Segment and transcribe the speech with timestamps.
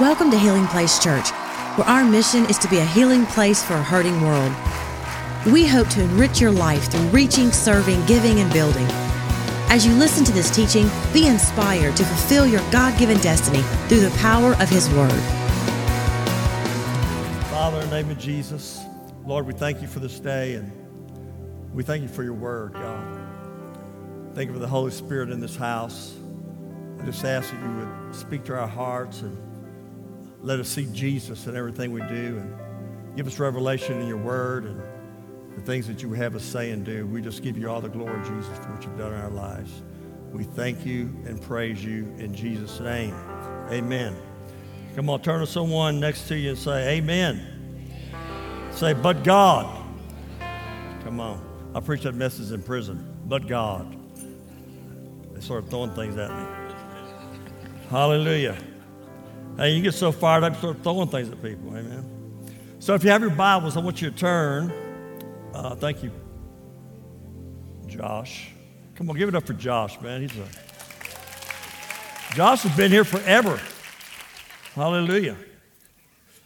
[0.00, 1.28] Welcome to Healing Place Church,
[1.76, 4.50] where our mission is to be a healing place for a hurting world.
[5.52, 8.86] We hope to enrich your life through reaching, serving, giving, and building.
[9.68, 14.00] As you listen to this teaching, be inspired to fulfill your God given destiny through
[14.00, 15.10] the power of His Word.
[17.50, 18.80] Father, in the name of Jesus,
[19.26, 20.72] Lord, we thank you for this day and
[21.74, 23.15] we thank you for your Word, God.
[24.36, 26.14] Thank you for the Holy Spirit in this house.
[27.00, 29.34] I just ask that you would speak to our hearts and
[30.42, 34.66] let us see Jesus in everything we do and give us revelation in your word
[34.66, 34.78] and
[35.54, 37.06] the things that you have us say and do.
[37.06, 39.82] We just give you all the glory, Jesus, for what you've done in our lives.
[40.30, 43.14] We thank you and praise you in Jesus' name.
[43.70, 44.14] Amen.
[44.96, 47.40] Come on, turn to someone next to you and say, Amen.
[48.70, 49.82] Say, but God.
[51.04, 51.40] Come on.
[51.74, 53.16] I preached that message in prison.
[53.24, 53.96] But God.
[55.36, 56.46] They started throwing things at me.
[57.90, 58.56] Hallelujah.
[59.58, 61.76] Hey, you get so fired up, start throwing things at people.
[61.76, 62.48] Amen.
[62.78, 64.72] So if you have your Bibles, I want you to turn.
[65.52, 66.10] Uh, thank you,
[67.86, 68.48] Josh.
[68.94, 70.22] Come on, give it up for Josh, man.
[70.22, 70.48] He's a
[72.34, 73.60] Josh has been here forever.
[74.74, 75.36] Hallelujah.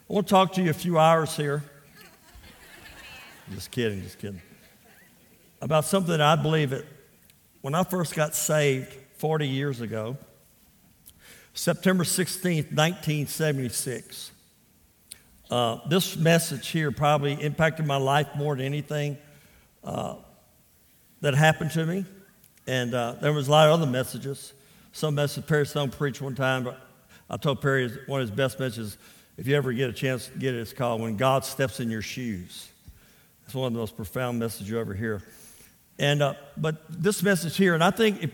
[0.09, 1.63] I want to talk to you a few hours here.
[3.53, 4.43] Just kidding, just kidding.
[5.63, 6.85] About something I believe that
[7.61, 10.17] when I first got saved 40 years ago,
[11.53, 14.31] September 16th, 1976.
[15.51, 19.19] Uh, this message here probably impacted my life more than anything
[19.83, 20.15] uh,
[21.21, 22.05] that happened to me.
[22.67, 24.53] And uh, there was a lot of other messages.
[24.93, 26.81] Some messages Perry Stone preached one time, but
[27.29, 28.97] I told Perry one of his best messages,
[29.37, 31.91] if you ever get a chance to get it, it's called When God Steps in
[31.91, 32.69] Your Shoes.
[33.45, 35.23] It's one of the most profound messages you ever hear.
[36.01, 38.31] And, uh, but this message here, and I think if,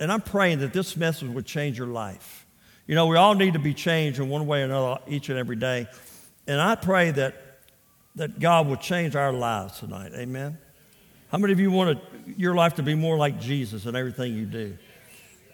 [0.00, 2.44] and I'm praying that this message would change your life.
[2.88, 5.38] You know, we all need to be changed in one way or another each and
[5.38, 5.86] every day.
[6.48, 7.36] And I pray that,
[8.16, 10.12] that God will change our lives tonight.
[10.16, 10.58] Amen.
[11.28, 12.00] How many of you want
[12.36, 14.76] your life to be more like Jesus in everything you do?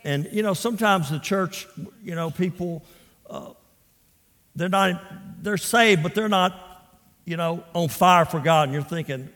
[0.05, 1.67] And, you know, sometimes the church,
[2.03, 2.83] you know, people,
[3.29, 3.51] uh,
[4.57, 5.03] they're not,
[5.43, 6.89] they're saved, but they're not,
[7.27, 8.65] you know, on fire for God.
[8.65, 9.29] And you're thinking,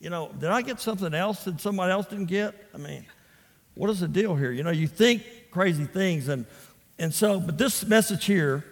[0.00, 2.54] you know, did I get something else that somebody else didn't get?
[2.74, 3.04] I mean,
[3.74, 4.52] what is the deal here?
[4.52, 6.28] You know, you think crazy things.
[6.28, 6.46] And,
[6.98, 8.64] and so, but this message here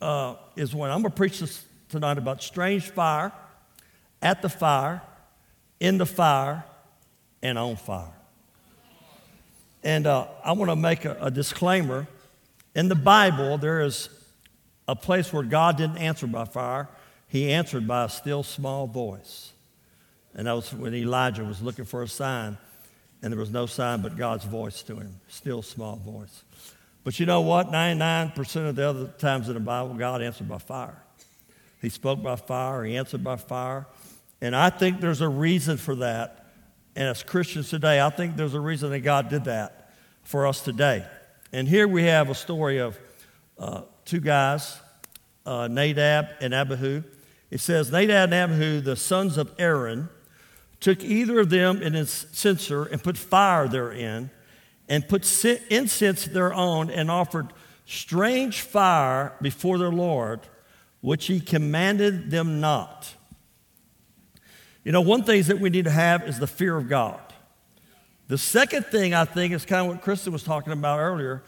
[0.00, 0.90] uh, is one.
[0.90, 3.32] I'm going to preach this tonight about strange fire,
[4.22, 5.02] at the fire,
[5.78, 6.64] in the fire,
[7.42, 8.14] and on fire.
[9.82, 12.06] And uh, I want to make a, a disclaimer.
[12.74, 14.08] In the Bible, there is
[14.88, 16.88] a place where God didn't answer by fire,
[17.28, 19.52] He answered by a still small voice.
[20.34, 22.56] And that was when Elijah was looking for a sign
[23.22, 26.42] and there was no sign but God's voice to him, still small voice.
[27.04, 27.70] But you know what?
[27.70, 31.02] 99% of the other times in the Bible, God answered by fire.
[31.80, 33.86] He spoke by fire, He answered by fire.
[34.40, 36.52] And I think there's a reason for that.
[36.94, 40.60] And as Christians today, I think there's a reason that God did that for us
[40.60, 41.04] today.
[41.52, 42.98] And here we have a story of
[43.58, 44.78] uh, two guys,
[45.46, 47.02] uh, Nadab and Abihu.
[47.50, 50.08] It says, Nadab and Abihu, the sons of Aaron,
[50.82, 54.30] took either of them in his censer and put fire therein,
[54.88, 55.22] and put
[55.70, 57.46] incense thereon, and offered
[57.86, 60.40] strange fire before their Lord,
[61.00, 63.14] which he commanded them not.
[64.84, 67.20] You know, one thing that we need to have is the fear of God.
[68.26, 71.44] The second thing I think is kind of what Kristen was talking about earlier.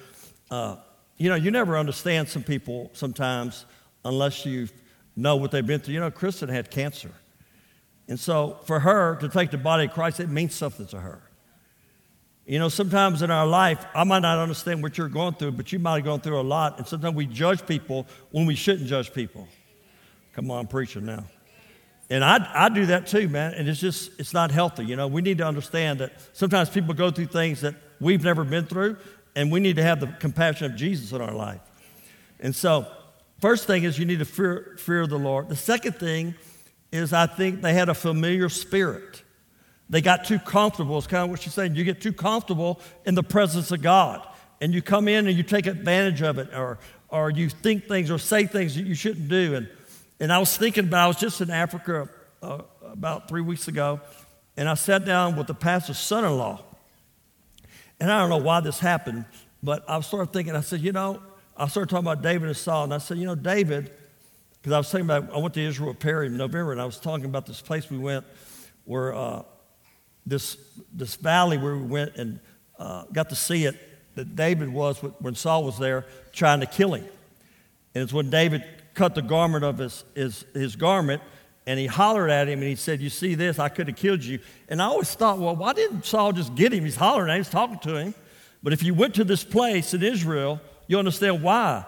[0.49, 0.77] Uh,
[1.16, 3.66] you know, you never understand some people sometimes
[4.05, 4.69] unless you
[5.16, 5.95] know what they've been through.
[5.95, 7.11] You know, Kristen had cancer.
[8.09, 11.22] And so for her to take the body of Christ, it means something to her.
[12.47, 15.72] You know, sometimes in our life, I might not understand what you're going through, but
[15.72, 16.76] you might have gone through a lot.
[16.76, 19.48] And sometimes we judge people when we shouldn't judge people.
[20.34, 21.25] Come on, preacher now.
[22.10, 23.54] And I, I do that too, man.
[23.54, 24.84] And it's just, it's not healthy.
[24.84, 28.45] You know, we need to understand that sometimes people go through things that we've never
[28.45, 28.98] been through,
[29.34, 31.60] and we need to have the compassion of Jesus in our life.
[32.41, 32.86] And so,
[33.41, 35.48] first thing is you need to fear, fear the Lord.
[35.48, 36.34] The second thing
[36.95, 39.23] is I think they had a familiar spirit.
[39.91, 40.97] They got too comfortable.
[40.99, 41.75] It's kind of what she's saying.
[41.75, 44.27] You get too comfortable in the presence of God,
[44.61, 48.11] and you come in and you take advantage of it, or, or you think things
[48.11, 49.55] or say things that you shouldn't do.
[49.55, 49.69] And,
[50.21, 52.09] and I was thinking about, I was just in Africa
[52.43, 54.01] uh, about three weeks ago,
[54.57, 56.63] and I sat down with the pastor's son in law.
[58.01, 59.25] And I don't know why this happened,
[59.63, 61.21] but I started thinking, I said, you know,
[61.57, 63.91] I started talking about David and Saul, and I said, you know, David,
[64.65, 66.99] because I was talking about, I went to Israel Perry in November, and I was
[66.99, 68.25] talking about this place we went
[68.87, 69.43] where uh,
[70.25, 70.57] this,
[70.91, 72.41] this valley where we went, and
[72.78, 73.77] uh, got to see it
[74.15, 77.05] that David was when Saul was there trying to kill him.
[77.95, 78.65] And it's when David
[78.95, 81.21] cut the garment of his, his, his garment
[81.67, 83.59] and he hollered at him and he said, You see this?
[83.59, 84.39] I could have killed you.
[84.71, 86.84] And I always thought, well, why didn't Saul just get him?
[86.84, 88.15] He's hollering at him, he's talking to him.
[88.63, 91.84] But if you went to this place in Israel, you understand why.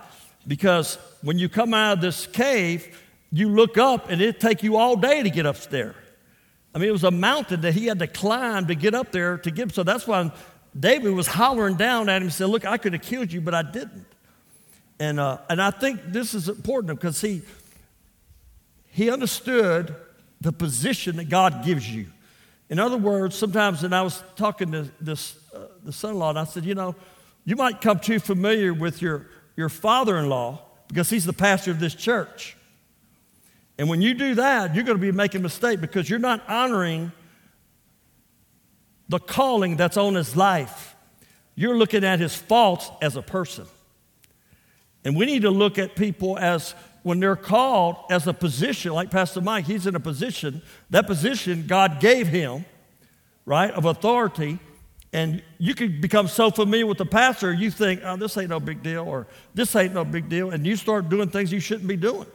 [0.46, 2.96] Because when you come out of this cave,
[3.32, 5.96] you look up and it'd take you all day to get up there.
[6.72, 9.36] I mean, it was a mountain that he had to climb to get up there
[9.38, 9.74] to get.
[9.74, 10.30] So that's why
[10.78, 13.54] David was hollering down at him and said, Look, I could have killed you, but
[13.54, 14.06] I didn't.
[15.00, 17.42] And, uh, and I think this is important because he,
[18.90, 19.96] he understood
[20.40, 22.06] the position that God gives you.
[22.70, 26.30] In other words, sometimes, and I was talking to this, uh, the son in law,
[26.30, 26.94] and I said, You know,
[27.44, 29.26] you might come too familiar with your,
[29.56, 32.56] your father in law because he's the pastor of this church.
[33.78, 36.42] And when you do that, you're going to be making a mistake because you're not
[36.48, 37.12] honoring
[39.08, 40.96] the calling that's on his life.
[41.54, 43.66] You're looking at his faults as a person.
[45.04, 49.12] And we need to look at people as when they're called as a position, like
[49.12, 50.60] Pastor Mike, he's in a position,
[50.90, 52.64] that position God gave him,
[53.44, 54.58] right, of authority.
[55.12, 58.60] And you could become so familiar with the pastor, you think, oh, this ain't no
[58.60, 61.88] big deal, or this ain't no big deal, and you start doing things you shouldn't
[61.88, 62.26] be doing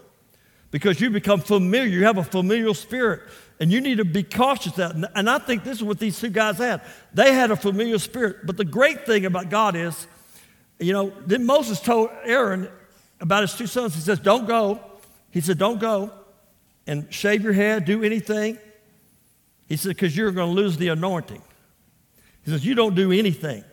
[0.71, 1.89] because you become familiar.
[1.89, 3.21] You have a familial spirit,
[3.59, 4.95] and you need to be cautious that.
[5.15, 6.81] And I think this is what these two guys had.
[7.13, 8.45] They had a familiar spirit.
[8.45, 10.07] But the great thing about God is,
[10.79, 12.69] you know, then Moses told Aaron
[13.19, 13.93] about his two sons.
[13.93, 14.79] He says, Don't go.
[15.29, 16.11] He said, Don't go
[16.87, 18.57] and shave your head, do anything.
[19.67, 21.41] He said, Because you're going to lose the anointing.
[22.43, 23.63] He says, You don't do anything.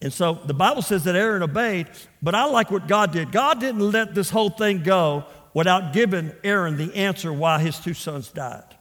[0.00, 1.88] And so the Bible says that Aaron obeyed,
[2.22, 3.32] but I like what God did.
[3.32, 5.24] God didn't let this whole thing go
[5.54, 8.76] without giving Aaron the answer why his two sons died.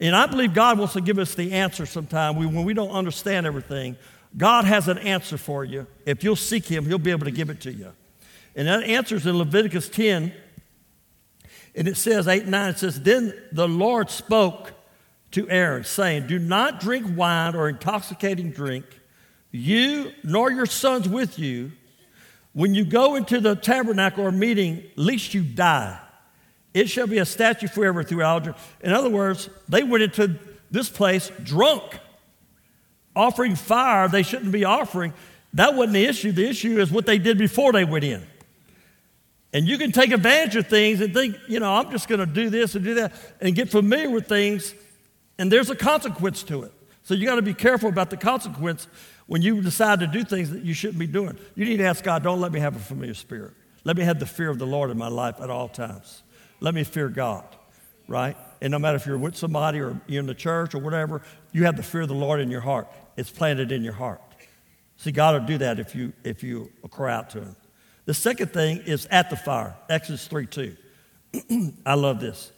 [0.00, 2.90] And I believe God wants to give us the answer sometime we, when we don't
[2.90, 3.98] understand everything.
[4.36, 5.86] God has an answer for you.
[6.06, 7.92] If you'll seek Him, He'll be able to give it to you.
[8.56, 10.32] And that answer is in Leviticus 10.
[11.74, 14.72] And it says, 8 and 9, it says, Then the Lord spoke
[15.32, 18.84] to Aaron, saying, Do not drink wine or intoxicating drink,
[19.50, 21.72] you nor your sons with you,
[22.52, 25.98] when you go into the tabernacle or meeting, lest you die.
[26.74, 28.46] It shall be a statute forever throughout.
[28.80, 30.36] In other words, they went into
[30.70, 31.98] this place drunk,
[33.14, 35.12] offering fire they shouldn't be offering.
[35.54, 36.32] That wasn't the issue.
[36.32, 38.24] The issue is what they did before they went in.
[39.52, 42.26] And you can take advantage of things and think, you know, I'm just going to
[42.26, 44.74] do this and do that and get familiar with things,
[45.40, 46.72] and there's a consequence to it.
[47.02, 48.86] So you got to be careful about the consequence
[49.26, 51.38] when you decide to do things that you shouldn't be doing.
[51.54, 53.54] You need to ask God, don't let me have a familiar spirit.
[53.82, 56.22] Let me have the fear of the Lord in my life at all times.
[56.60, 57.46] Let me fear God,
[58.06, 58.36] right?
[58.60, 61.22] And no matter if you're with somebody or you're in the church or whatever,
[61.52, 62.88] you have the fear of the Lord in your heart.
[63.16, 64.20] It's planted in your heart.
[64.98, 67.56] See, God will do that if you if you cry out to Him.
[68.04, 70.76] The second thing is at the fire, Exodus 3 2.
[71.86, 72.52] I love this.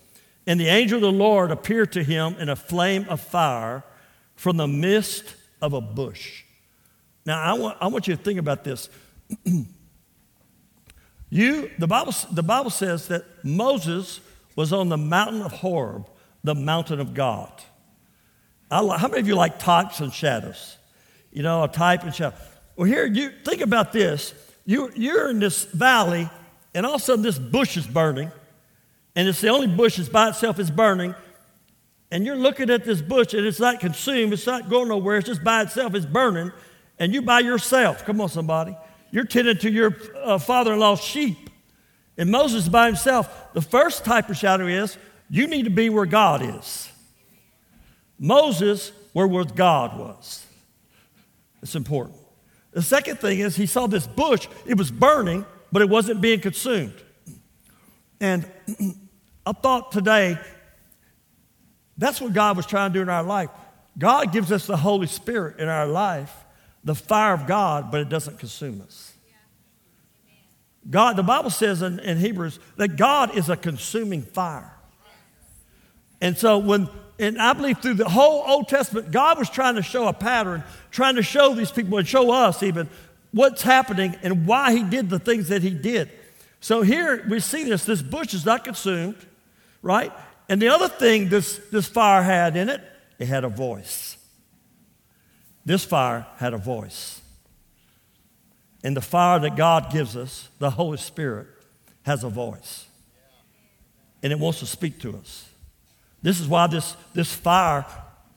[0.46, 3.84] And the angel of the Lord appeared to him in a flame of fire
[4.34, 6.42] from the midst of a bush.
[7.24, 8.88] Now, I want, I want you to think about this.
[11.30, 14.20] you, the Bible, the Bible says that Moses
[14.56, 16.06] was on the mountain of Horeb,
[16.42, 17.52] the mountain of God.
[18.70, 20.76] I, how many of you like types and shadows?
[21.30, 22.36] You know, a type and shadow.
[22.75, 24.34] Well, here, you think about this.
[24.64, 26.28] You, you're in this valley,
[26.75, 28.32] and all of a sudden this bush is burning,
[29.14, 31.14] and it's the only bush that's by itself is burning,
[32.11, 35.26] and you're looking at this bush, and it's not consumed, it's not going nowhere, it's
[35.26, 36.52] just by itself, it's burning,
[36.99, 38.04] and you by yourself.
[38.04, 38.76] Come on, somebody.
[39.11, 41.50] You're tending to your uh, father in law's sheep.
[42.19, 43.52] And Moses by himself.
[43.54, 44.97] The first type of shadow is
[45.31, 46.90] you need to be where God is.
[48.19, 50.47] Moses, where, where God was.
[51.62, 52.19] It's important.
[52.73, 56.40] The second thing is he saw this bush, it was burning, but it wasn't being
[56.40, 56.95] consumed.
[58.21, 58.47] And
[59.44, 60.38] I thought today,
[61.99, 63.50] that's what God was trying to do in our life.
[63.99, 66.32] God gives us the Holy Spirit in our life
[66.84, 69.12] the fire of God, but it doesn't consume us.
[70.88, 74.72] God, the Bible says in, in Hebrews that God is a consuming fire.
[76.20, 79.82] And so when, and I believe through the whole Old Testament, God was trying to
[79.82, 82.88] show a pattern, trying to show these people and show us even
[83.30, 86.11] what's happening and why he did the things that he did.
[86.61, 89.16] So here we see this this bush is not consumed,
[89.82, 90.12] right?
[90.48, 92.80] And the other thing this, this fire had in it,
[93.18, 94.16] it had a voice.
[95.64, 97.20] This fire had a voice.
[98.84, 101.46] And the fire that God gives us, the Holy Spirit,
[102.02, 102.86] has a voice.
[104.22, 105.48] And it wants to speak to us.
[106.20, 107.84] This is why this, this fire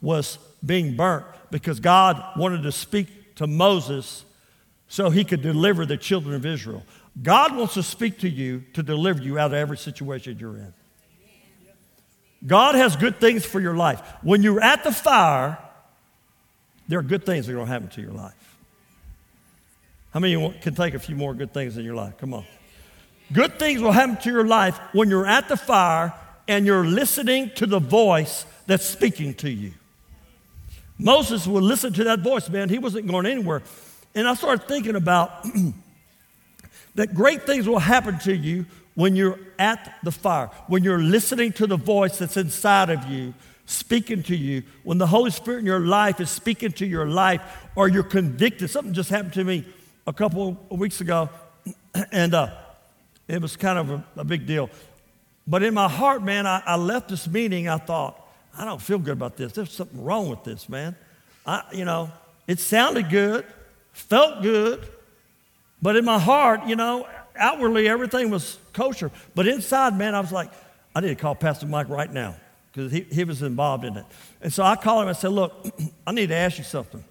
[0.02, 4.24] was being burnt, because God wanted to speak to Moses
[4.88, 6.84] so he could deliver the children of Israel.
[7.22, 10.74] God wants to speak to you to deliver you out of every situation you're in.
[12.46, 14.02] God has good things for your life.
[14.22, 15.58] When you're at the fire,
[16.88, 18.58] there are good things that are going to happen to your life.
[20.12, 22.18] How many can take a few more good things in your life?
[22.18, 22.46] Come on.
[23.34, 26.14] Good things will happen to your life when you're at the fire
[26.48, 29.74] and you're listening to the voice that's speaking to you.
[30.98, 32.70] Moses would listen to that voice, man.
[32.70, 33.64] He wasn't going anywhere.
[34.14, 35.46] And I started thinking about
[36.96, 41.52] that great things will happen to you when you're at the fire, when you're listening
[41.54, 43.34] to the voice that's inside of you
[43.66, 47.42] speaking to you, when the Holy Spirit in your life is speaking to your life,
[47.76, 48.70] or you're convicted.
[48.70, 49.66] Something just happened to me
[50.08, 51.30] a couple of weeks ago,
[52.12, 52.50] and uh,
[53.28, 54.70] it was kind of a, a, big deal.
[55.48, 57.68] But in my heart, man, I, I, left this meeting.
[57.68, 58.22] I thought,
[58.58, 59.54] I don't feel good about this.
[59.54, 60.96] There's something wrong with this, man.
[61.46, 62.12] I, you know,
[62.48, 63.46] it sounded good,
[63.94, 64.88] felt good,
[65.82, 67.08] but in my heart, you know,
[67.38, 69.12] outwardly everything was kosher.
[69.34, 70.52] But inside, man, I was like,
[70.96, 72.36] I need to call Pastor Mike right now
[72.72, 74.06] because he, he was involved in it.
[74.42, 75.68] And so I called him and said, Look,
[76.08, 77.04] I need to ask you something.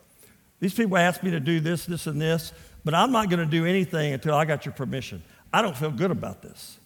[0.60, 2.52] These people asked me to do this, this, and this,
[2.84, 5.22] but I'm not going to do anything until I got your permission.
[5.52, 6.78] I don't feel good about this.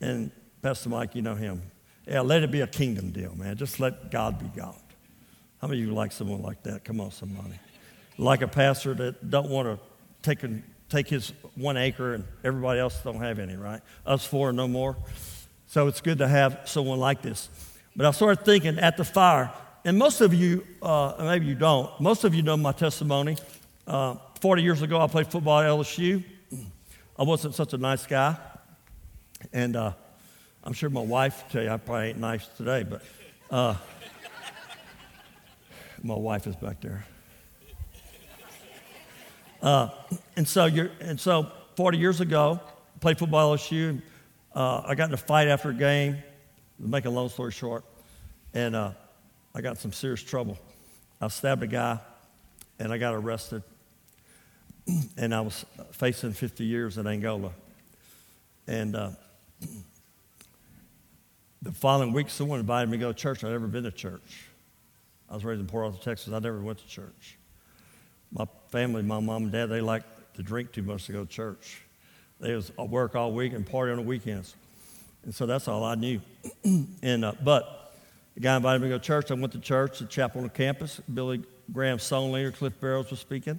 [0.00, 0.30] And
[0.62, 1.62] Pastor Mike, you know him.
[2.06, 3.56] Yeah, let it be a kingdom deal, man.
[3.56, 4.80] Just let God be God.
[5.60, 6.84] How many of you like someone like that?
[6.84, 7.58] Come on, somebody.
[8.18, 9.78] Like a pastor that don't want to
[10.22, 13.80] take, a, take his one acre and everybody else don't have any, right?
[14.04, 14.96] Us four no more.
[15.66, 17.48] So it's good to have someone like this.
[17.94, 19.50] But I started thinking at the fire,
[19.84, 23.36] and most of you, uh, maybe you don't, most of you know my testimony.
[23.86, 26.22] Uh, 40 years ago, I played football at LSU.
[27.18, 28.36] I wasn't such a nice guy.
[29.52, 29.92] And uh,
[30.62, 33.02] I'm sure my wife tell you I probably ain't nice today, but
[33.50, 33.74] uh,
[36.02, 37.06] my wife is back there.
[39.62, 39.88] Uh,
[40.36, 42.60] and so you're, and so 40 years ago,
[43.00, 44.00] played football at LSU.
[44.54, 46.16] Uh, I got in a fight after a game
[46.80, 47.84] to make a long story short,
[48.54, 48.92] and uh,
[49.54, 50.58] I got some serious trouble.
[51.20, 51.98] I stabbed a guy,
[52.78, 53.62] and I got arrested,
[55.16, 57.52] and I was facing 50 years in Angola.
[58.66, 59.10] And uh,
[61.62, 63.44] the following week, someone invited me to go to church.
[63.44, 64.46] I'd never been to church.
[65.28, 66.32] I was raised in Port Arthur, Texas.
[66.32, 67.36] I never went to church.
[68.32, 68.46] My
[68.76, 70.02] family, my mom and dad, they like
[70.34, 71.80] to drink too much to go to church.
[72.40, 74.54] They was work all week and party on the weekends.
[75.24, 76.20] And so that's all I knew.
[77.02, 77.94] and, uh, but
[78.34, 79.30] the guy invited me to go to church.
[79.30, 81.00] I went to church, the chapel on the campus.
[81.12, 81.42] Billy
[81.72, 83.58] Graham song leader, Cliff Barrows, was speaking.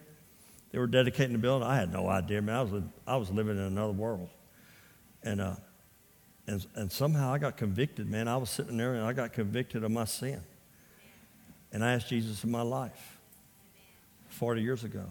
[0.71, 1.67] They were dedicating the building.
[1.67, 2.55] I had no idea, man.
[2.55, 4.29] I was, I was living in another world.
[5.23, 5.55] And, uh,
[6.45, 8.27] and, and somehow I got convicted, man.
[8.27, 10.43] I was sitting there and I got convicted of my sin.
[11.71, 13.16] And I asked Jesus in my life
[14.37, 15.03] 40 years ago.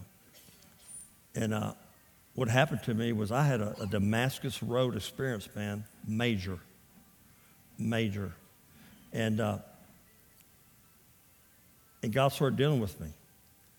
[1.35, 1.73] And uh,
[2.35, 6.59] what happened to me was I had a, a Damascus Road experience, man, major,
[7.79, 8.33] major.
[9.13, 9.59] And, uh,
[12.03, 13.09] and God started dealing with me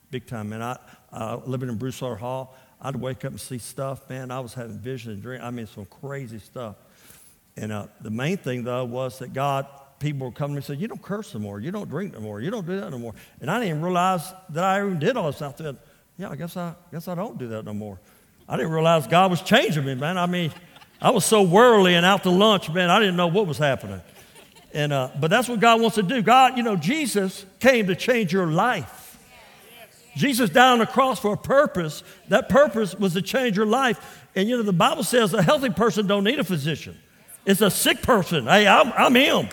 [0.09, 0.77] big time, And I,
[1.11, 4.31] uh, living in Broussard Hall, I'd wake up and see stuff, man.
[4.31, 5.41] I was having vision and dream.
[5.41, 6.75] I mean, some crazy stuff.
[7.57, 9.65] And uh, the main thing, though, was that God,
[9.99, 11.59] people were coming to me and said, You don't curse no more.
[11.59, 12.41] You don't drink no more.
[12.41, 13.13] You don't do that no more.
[13.41, 15.41] And I didn't even realize that I even did all this.
[15.41, 15.77] I said,
[16.17, 17.99] Yeah, I guess I, guess I don't do that no more.
[18.49, 20.17] I didn't realize God was changing me, man.
[20.17, 20.51] I mean,
[21.01, 24.01] I was so worldly and out to lunch, man, I didn't know what was happening.
[24.73, 26.21] And, uh, but that's what God wants to do.
[26.21, 29.17] God, you know, Jesus came to change your life.
[30.15, 32.03] Jesus died on the cross for a purpose.
[32.29, 34.25] That purpose was to change your life.
[34.35, 36.97] And you know, the Bible says a healthy person don't need a physician.
[37.45, 38.45] It's a sick person.
[38.45, 39.49] Hey, I'm, I'm him.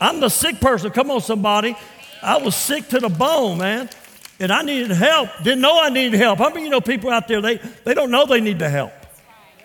[0.00, 0.90] I'm the sick person.
[0.90, 1.76] Come on, somebody.
[2.22, 3.88] I was sick to the bone, man
[4.40, 5.30] and I needed help.
[5.42, 6.38] Didn't know I needed help.
[6.38, 8.92] How many you know people out there, they, they don't know they need the help?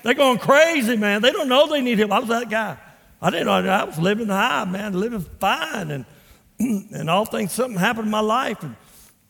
[0.03, 1.21] They're going crazy, man.
[1.21, 2.11] They don't know they need help.
[2.11, 2.77] I was that guy.
[3.21, 3.69] I didn't know.
[3.69, 5.91] I was living high, man, living fine.
[5.91, 6.05] And,
[6.59, 8.63] and all things, something happened in my life.
[8.63, 8.75] And,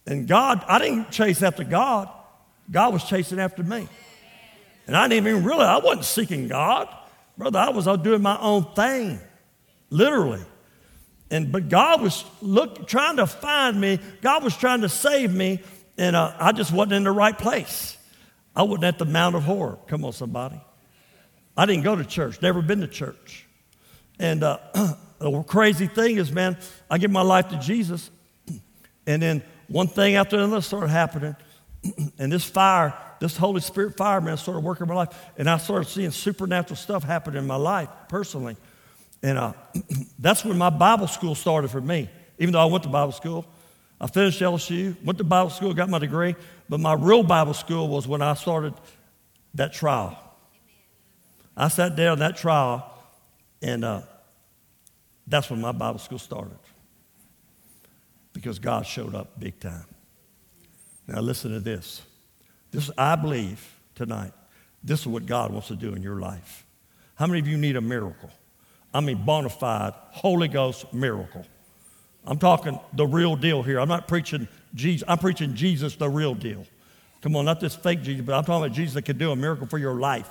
[0.05, 2.09] and God, I didn't chase after God.
[2.69, 3.87] God was chasing after me.
[4.85, 6.87] And I didn't even realize I wasn't seeking God.
[7.37, 9.19] Brother, I was out doing my own thing,
[9.89, 10.43] literally.
[11.31, 13.99] And but God was look trying to find me.
[14.21, 15.61] God was trying to save me,
[15.97, 17.97] and uh, I just wasn't in the right place.
[18.55, 19.87] I wasn't at the Mount of Horeb.
[19.87, 20.59] Come on, somebody.
[21.55, 22.41] I didn't go to church.
[22.41, 23.45] Never been to church.
[24.17, 24.57] And uh,
[25.19, 26.57] the crazy thing is, man,
[26.89, 28.09] I give my life to Jesus,
[29.05, 31.35] and then one thing after another started happening,
[32.17, 35.57] and this fire, this Holy Spirit fire, man, started working in my life, and I
[35.57, 38.57] started seeing supernatural stuff happen in my life personally.
[39.21, 39.53] And uh,
[40.17, 42.09] that's when my Bible school started for me.
[42.37, 43.45] Even though I went to Bible school,
[43.99, 46.35] I finished LSU, went to Bible school, got my degree,
[46.69, 48.73] but my real Bible school was when I started
[49.55, 50.17] that trial.
[51.57, 52.89] I sat down in that trial,
[53.61, 54.01] and uh,
[55.27, 56.57] that's when my Bible school started
[58.31, 59.85] because God showed up big time.
[61.07, 62.01] Now, listen to this.
[62.71, 64.31] This, I believe tonight,
[64.83, 66.65] this is what God wants to do in your life.
[67.15, 68.29] How many of you need a miracle?
[68.93, 71.45] I mean, bona fide, Holy Ghost miracle.
[72.25, 73.79] I'm talking the real deal here.
[73.79, 75.07] I'm not preaching Jesus.
[75.07, 76.65] I'm preaching Jesus, the real deal.
[77.21, 79.35] Come on, not this fake Jesus, but I'm talking about Jesus that can do a
[79.35, 80.29] miracle for your life.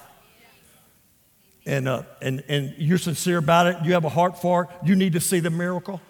[1.67, 3.77] And, uh, and, and you're sincere about it.
[3.85, 4.71] You have a heart for it.
[4.85, 6.00] You need to see the miracle.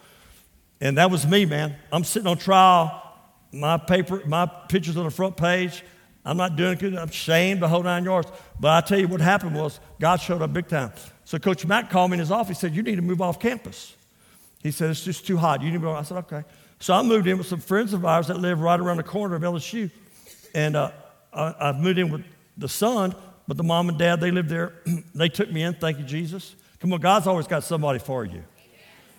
[0.79, 1.75] And that was me, man.
[1.91, 3.03] I'm sitting on trial.
[3.51, 5.83] My paper, my pictures on the front page.
[6.23, 6.97] I'm not doing it.
[6.97, 8.31] I'm ashamed the whole nine yards.
[8.59, 10.91] But I tell you what happened was God showed up big time.
[11.29, 12.57] So Coach Mac called me in his office.
[12.57, 13.95] He said, You need to move off campus.
[14.63, 15.61] He said, It's just too hot.
[15.61, 16.43] You need to I said, Okay.
[16.79, 19.35] So I moved in with some friends of ours that live right around the corner
[19.35, 19.91] of LSU.
[20.55, 20.89] And uh,
[21.31, 22.23] I, I moved in with
[22.57, 23.13] the son,
[23.47, 24.73] but the mom and dad, they lived there.
[25.13, 25.75] they took me in.
[25.75, 26.55] Thank you, Jesus.
[26.79, 28.43] Come on, God's always got somebody for you.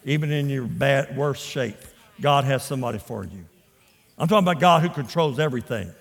[0.04, 1.76] Even in your bad, worst shape,
[2.20, 3.44] God has somebody for you.
[4.18, 5.92] I'm talking about God who controls everything.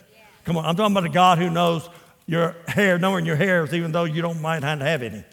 [0.43, 1.87] Come on, I'm talking about a God who knows
[2.25, 5.23] your hair, knowing your hairs, even though you don't might have any.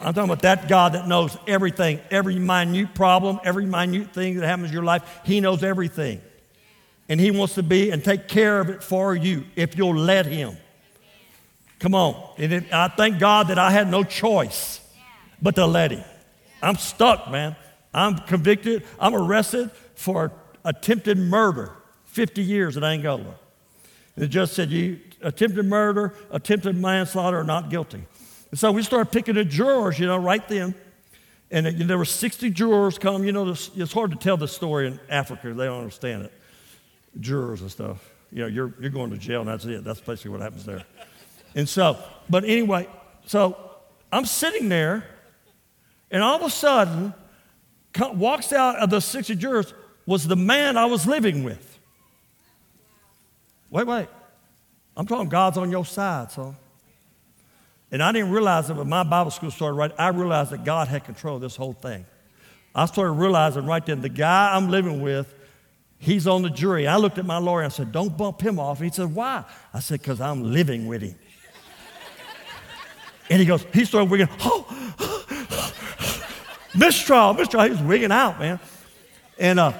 [0.00, 4.46] I'm talking about that God that knows everything, every minute problem, every minute thing that
[4.46, 5.20] happens in your life.
[5.24, 6.20] He knows everything.
[7.08, 10.26] And He wants to be and take care of it for you if you'll let
[10.26, 10.56] Him.
[11.80, 12.34] Come on.
[12.38, 14.80] And it, I thank God that I had no choice
[15.42, 16.04] but to let Him.
[16.62, 17.56] I'm stuck, man.
[17.92, 18.84] I'm convicted.
[19.00, 20.32] I'm arrested for
[20.64, 21.72] attempted murder,
[22.06, 23.34] 50 years in Angola.
[24.14, 28.04] And the judge said, You attempted murder, attempted manslaughter are not guilty.
[28.50, 30.74] And so we started picking the jurors, you know, right then.
[31.50, 33.24] And it, there were 60 jurors come.
[33.24, 35.52] You know, it's hard to tell the story in Africa.
[35.52, 36.32] They don't understand it.
[37.20, 38.10] Jurors and stuff.
[38.30, 39.84] You know, you're, you're going to jail and that's it.
[39.84, 40.84] That's basically what happens there.
[41.54, 42.86] And so, but anyway,
[43.26, 43.56] so
[44.12, 45.04] I'm sitting there
[46.10, 47.14] and all of a sudden,
[48.14, 49.74] walks out of the 60 jurors
[50.06, 51.78] was the man I was living with.
[53.70, 54.08] Wait, wait.
[54.96, 56.54] I'm talking God's on your side, so.
[57.90, 59.92] And I didn't realize it when my Bible school started right.
[59.98, 62.04] I realized that God had control of this whole thing.
[62.74, 65.34] I started realizing right then the guy I'm living with,
[65.98, 66.86] he's on the jury.
[66.86, 68.78] I looked at my lawyer and I said, Don't bump him off.
[68.78, 69.44] And he said, Why?
[69.72, 71.16] I said, Because I'm living with him.
[73.30, 74.66] and he goes, He started wigging, Oh,
[76.76, 77.64] mistrial, mistrial.
[77.64, 78.60] He was wigging out, man.
[79.38, 79.72] And, uh,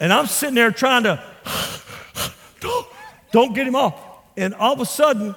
[0.00, 1.22] and I'm sitting there trying to,
[2.60, 2.86] don't,
[3.30, 4.00] don't get him off.
[4.36, 5.34] And all of a sudden,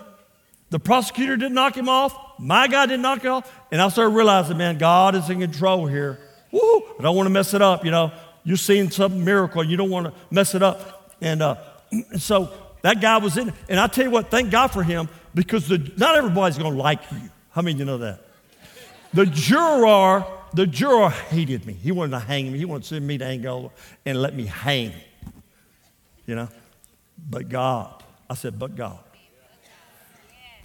[0.70, 2.16] the prosecutor didn't knock him off.
[2.40, 3.52] My guy didn't knock him off.
[3.72, 6.20] And I started realizing, man, God is in control here.
[6.52, 6.84] Woo!
[7.00, 7.86] I don't want to mess it up.
[7.86, 8.12] You know,
[8.44, 9.64] you're seeing some miracle.
[9.64, 11.16] You don't want to mess it up.
[11.22, 11.56] And, uh,
[12.18, 12.52] so
[12.82, 13.54] that guy was in.
[13.70, 16.82] And I tell you what, thank God for him because the, not everybody's going to
[16.82, 17.30] like you.
[17.52, 18.22] How many of you know that?
[19.14, 21.74] The juror, the juror hated me.
[21.74, 22.60] He wanted to hang me.
[22.60, 23.72] He wanted to send me to Angola
[24.06, 24.92] and let me hang.
[26.26, 26.50] You know?
[27.30, 28.04] But God.
[28.30, 29.00] I said, but God.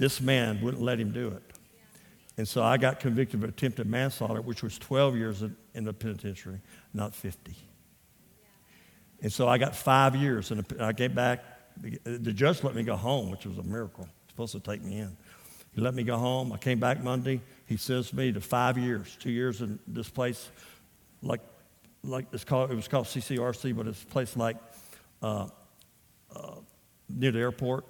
[0.02, 1.42] This man wouldn't let him do it.
[2.36, 6.60] And so I got convicted of attempted manslaughter, which was 12 years in the penitentiary,
[6.92, 7.54] not 50.
[9.22, 11.44] And so I got five years, and I came back.
[12.02, 14.08] The judge let me go home, which was a miracle.
[14.26, 15.16] supposed to take me in.
[15.72, 16.52] He let me go home.
[16.52, 17.40] I came back Monday.
[17.66, 20.50] He says to me to five years, two years in this place,
[21.22, 21.42] like,
[22.02, 24.56] like it's called, it was called CCRC, but it's a place like
[25.22, 25.46] uh,
[26.34, 26.56] uh,
[27.08, 27.84] near the airport.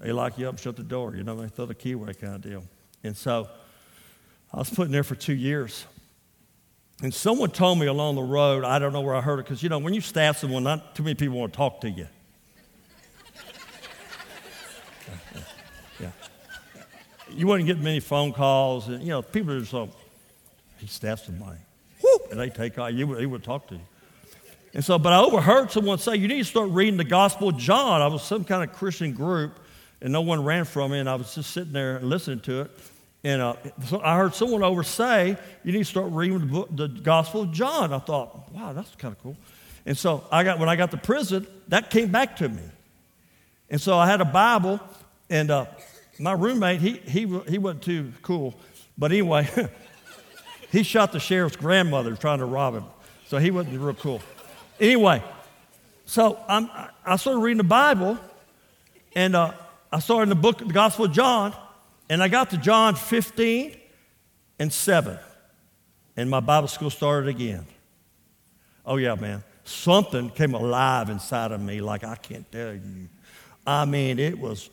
[0.00, 2.34] They lock you up, shut the door, you know, they throw the key away kind
[2.34, 2.64] of deal.
[3.02, 3.48] And so
[4.52, 5.84] I was put in there for two years.
[7.02, 9.62] And someone told me along the road, I don't know where I heard it, because,
[9.62, 12.06] you know, when you staff someone, not too many people want to talk to you.
[16.00, 16.10] Yeah.
[17.30, 18.88] You wouldn't get many phone calls.
[18.88, 19.90] And, you know, people are just like,
[20.78, 21.58] he staffs somebody.
[22.02, 22.92] Whoop, and they take off.
[22.92, 23.82] You would, he would talk to you.
[24.72, 27.58] And so, but I overheard someone say, you need to start reading the Gospel of
[27.58, 28.00] John.
[28.00, 29.58] I was some kind of Christian group,
[30.00, 32.62] and no one ran from me, and I was just sitting there and listening to
[32.62, 32.70] it.
[33.24, 33.56] And uh,
[33.86, 37.42] so I heard someone over say, you need to start reading the, book, the Gospel
[37.42, 37.92] of John.
[37.92, 39.36] I thought, wow, that's kind of cool.
[39.84, 42.62] And so I got, when I got to prison, that came back to me.
[43.70, 44.80] And so I had a Bible,
[45.28, 45.66] and uh,
[46.18, 48.54] my roommate, he, he, he wasn't too cool.
[48.96, 49.48] But anyway,
[50.72, 52.84] he shot the sheriff's grandmother trying to rob him.
[53.26, 54.22] So he wasn't real cool.
[54.80, 55.22] Anyway,
[56.06, 56.70] so I'm,
[57.04, 58.18] I started reading the Bible,
[59.14, 59.52] and uh,
[59.90, 61.54] I started in the book, the Gospel of John,
[62.10, 63.76] and I got to John 15
[64.58, 65.18] and 7.
[66.16, 67.64] And my Bible school started again.
[68.84, 69.44] Oh, yeah, man.
[69.64, 73.08] Something came alive inside of me like I can't tell you.
[73.66, 74.68] I mean, it was,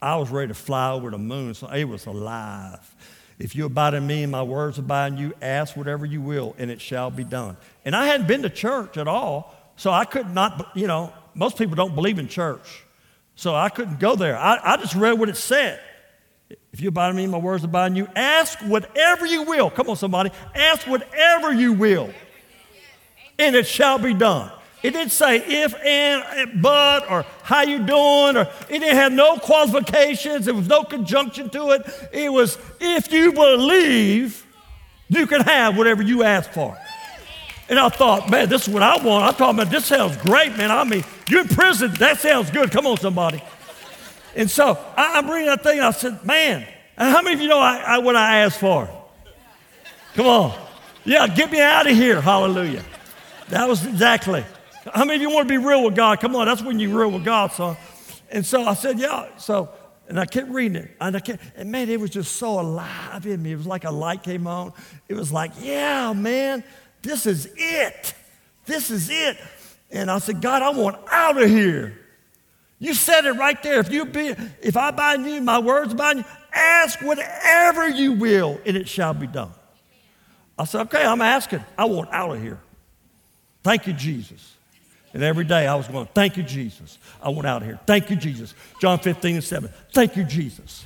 [0.00, 1.54] I was ready to fly over the moon.
[1.54, 2.94] So it was alive.
[3.38, 6.54] If you abide in me and my words abide in you, ask whatever you will,
[6.58, 7.56] and it shall be done.
[7.84, 11.58] And I hadn't been to church at all, so I could not, you know, most
[11.58, 12.84] people don't believe in church.
[13.36, 14.36] So I couldn't go there.
[14.36, 15.80] I, I just read what it said.
[16.72, 19.70] If you abide in me, my words abide in you, ask whatever you will.
[19.70, 20.30] Come on, somebody.
[20.54, 22.10] Ask whatever you will,
[23.38, 24.50] and it shall be done.
[24.82, 29.38] It didn't say if and but or how you doing or it didn't have no
[29.38, 30.44] qualifications.
[30.44, 32.08] There was no conjunction to it.
[32.12, 34.46] It was if you believe,
[35.08, 36.78] you can have whatever you ask for.
[37.68, 39.24] And I thought, man, this is what I want.
[39.24, 40.70] I'm talking about this sounds great, man.
[40.70, 41.92] I mean, you're in prison.
[41.94, 42.70] That sounds good.
[42.70, 43.42] Come on, somebody.
[44.36, 45.80] And so I, am reading that thing.
[45.80, 48.88] I said, man, how many of you know I, I, what I asked for?
[50.14, 50.58] Come on.
[51.04, 52.20] Yeah, get me out of here.
[52.20, 52.84] Hallelujah.
[53.48, 54.44] That was exactly.
[54.92, 56.20] How many of you want to be real with God?
[56.20, 57.76] Come on, that's when you're real with God, son.
[58.30, 59.28] And so I said, yeah.
[59.36, 59.70] So,
[60.08, 60.96] and I kept reading it.
[61.00, 63.52] And I kept, and man, it was just so alive in me.
[63.52, 64.72] It was like a light came on.
[65.08, 66.62] It was like, yeah, man,
[67.06, 68.14] this is it.
[68.66, 69.38] This is it.
[69.90, 71.98] And I said, God, I want out of here.
[72.78, 73.78] You said it right there.
[73.80, 78.60] If you be, if I bind you, my words bind you, ask whatever you will,
[78.66, 79.52] and it shall be done.
[80.58, 81.64] I said, okay, I'm asking.
[81.78, 82.58] I want out of here.
[83.62, 84.54] Thank you, Jesus.
[85.14, 86.98] And every day I was going, Thank you, Jesus.
[87.22, 87.80] I went out of here.
[87.86, 88.54] Thank you, Jesus.
[88.82, 89.70] John 15 and 7.
[89.94, 90.84] Thank you, Jesus.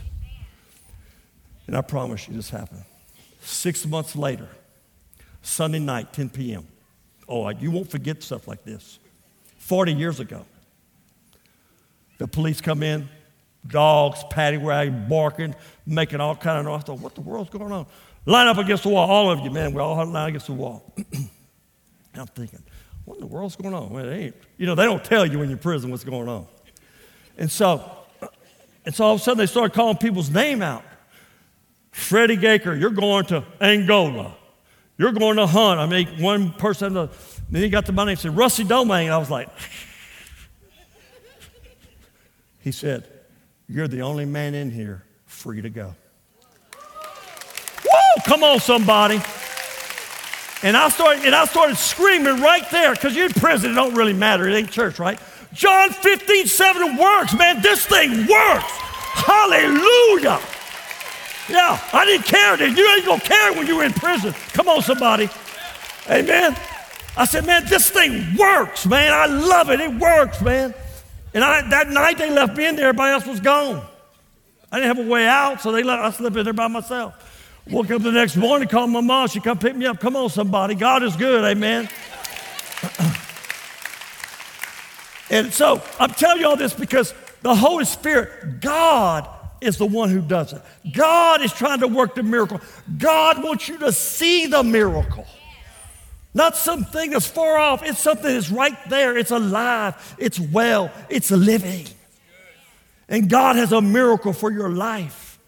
[1.66, 2.85] And I promise you this happened.
[3.42, 4.48] Six months later,
[5.42, 6.66] Sunday night, 10 p.m.
[7.29, 8.98] Oh, you won't forget stuff like this.
[9.59, 10.44] 40 years ago,
[12.18, 13.09] the police come in,
[13.66, 15.55] dogs, paddy wagon, barking,
[15.87, 16.83] making all kind of noise.
[16.83, 17.87] I thought, what the world's going on?
[18.26, 19.72] Line up against the wall, all of you, man.
[19.72, 20.92] We're all line against the wall.
[22.14, 22.62] I'm thinking,
[23.05, 23.90] what in the world's going on?
[23.90, 24.35] Well, ain't.
[24.59, 26.46] You know, they don't tell you in prison what's going on.
[27.38, 27.90] And so,
[28.85, 30.85] and so all of a sudden they started calling people's name out.
[31.92, 34.37] Freddie Gaker, you're going to Angola.
[35.00, 35.80] You're going to hunt.
[35.80, 37.08] I mean, one person, then
[37.50, 39.08] he got the money and said, Rusty Domingue.
[39.08, 39.48] I was like,
[42.60, 43.08] he said,
[43.66, 45.94] You're the only man in here free to go.
[46.74, 48.22] Woo!
[48.26, 49.22] Come on, somebody.
[50.62, 53.70] And I started, and I started screaming right there because you're in prison.
[53.70, 54.46] It don't really matter.
[54.46, 55.18] It ain't church, right?
[55.54, 57.62] John 15, 7 works, man.
[57.62, 58.70] This thing works.
[59.14, 60.40] Hallelujah.
[61.50, 62.76] Yeah, I didn't care then.
[62.76, 64.32] You ain't gonna care when you're in prison.
[64.52, 65.28] Come on, somebody.
[66.08, 66.56] Amen.
[67.16, 69.12] I said, man, this thing works, man.
[69.12, 69.80] I love it.
[69.80, 70.72] It works, man.
[71.34, 73.84] And I, that night they left me in there, everybody else was gone.
[74.70, 77.14] I didn't have a way out, so they let I slept in there by myself.
[77.68, 79.26] Woke up the next morning, called my mom.
[79.28, 79.98] She come pick me up.
[79.98, 80.76] Come on, somebody.
[80.76, 81.44] God is good.
[81.44, 81.88] Amen.
[85.30, 89.28] and so I'm telling you all this because the Holy Spirit, God
[89.60, 90.62] is the one who does it.
[90.92, 92.60] God is trying to work the miracle.
[92.98, 95.26] God wants you to see the miracle.
[96.32, 97.82] Not something that's far off.
[97.82, 99.16] It's something that's right there.
[99.16, 100.16] It's alive.
[100.18, 100.90] It's well.
[101.08, 101.86] It's living.
[103.08, 105.38] And God has a miracle for your life.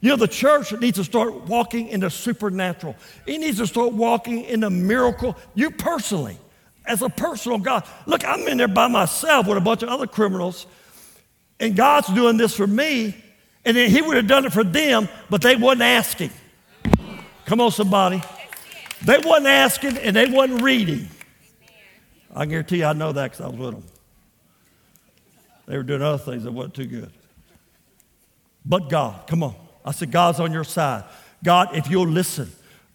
[0.00, 2.94] You know, the church needs to start walking in the supernatural.
[3.26, 5.36] It needs to start walking in the miracle.
[5.54, 6.38] You personally,
[6.88, 7.84] as a personal God.
[8.06, 10.66] Look, I'm in there by myself with a bunch of other criminals,
[11.60, 13.14] and God's doing this for me,
[13.68, 16.30] and then He would have done it for them, but they wasn't asking.
[17.44, 18.22] Come on, somebody.
[19.04, 21.10] They wasn't asking, and they wasn't reading.
[22.34, 23.84] I guarantee you, I know that because I was with them.
[25.66, 27.12] They were doing other things that wasn't too good.
[28.64, 29.54] But God, come on.
[29.84, 31.04] I said, God's on your side.
[31.44, 32.50] God, if you'll listen,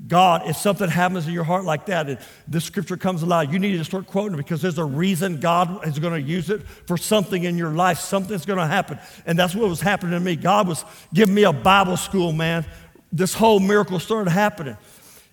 [0.06, 3.60] God, if something happens in your heart like that and this scripture comes alive, you
[3.60, 6.64] need to start quoting it because there's a reason God is going to use it
[6.88, 8.00] for something in your life.
[8.00, 9.00] Something's going to happen.
[9.26, 10.36] And that's what was happening to me.
[10.36, 12.66] God was giving me a Bible school, man.
[13.12, 14.76] This whole miracle started happening.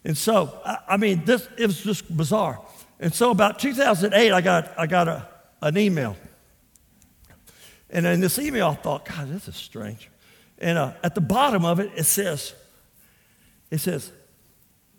[0.04, 2.60] And so, I, mean, this it was just bizarre.
[3.00, 5.26] And so about 2008, I got, I got a,
[5.62, 6.16] an email.
[7.88, 10.10] And in this email, I thought, God, this is strange.
[10.58, 12.54] And uh, at the bottom of it, it says,
[13.70, 14.12] it says,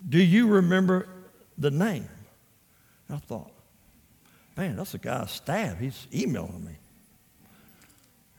[0.08, 1.08] do you remember
[1.58, 2.08] the name?
[3.10, 3.52] I thought,
[4.56, 5.80] man, that's a guy stab.
[5.80, 6.78] He's emailing me.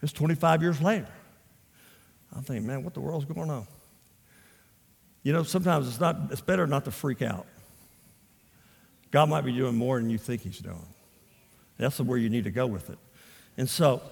[0.02, 1.08] It's 25 years later.
[2.34, 3.66] I'm thinking, man, what the world's going on?
[5.22, 7.46] You know, sometimes it's not it's better not to freak out.
[9.10, 10.86] God might be doing more than you think he's doing.
[11.78, 12.98] That's where you need to go with it.
[13.56, 14.02] And so,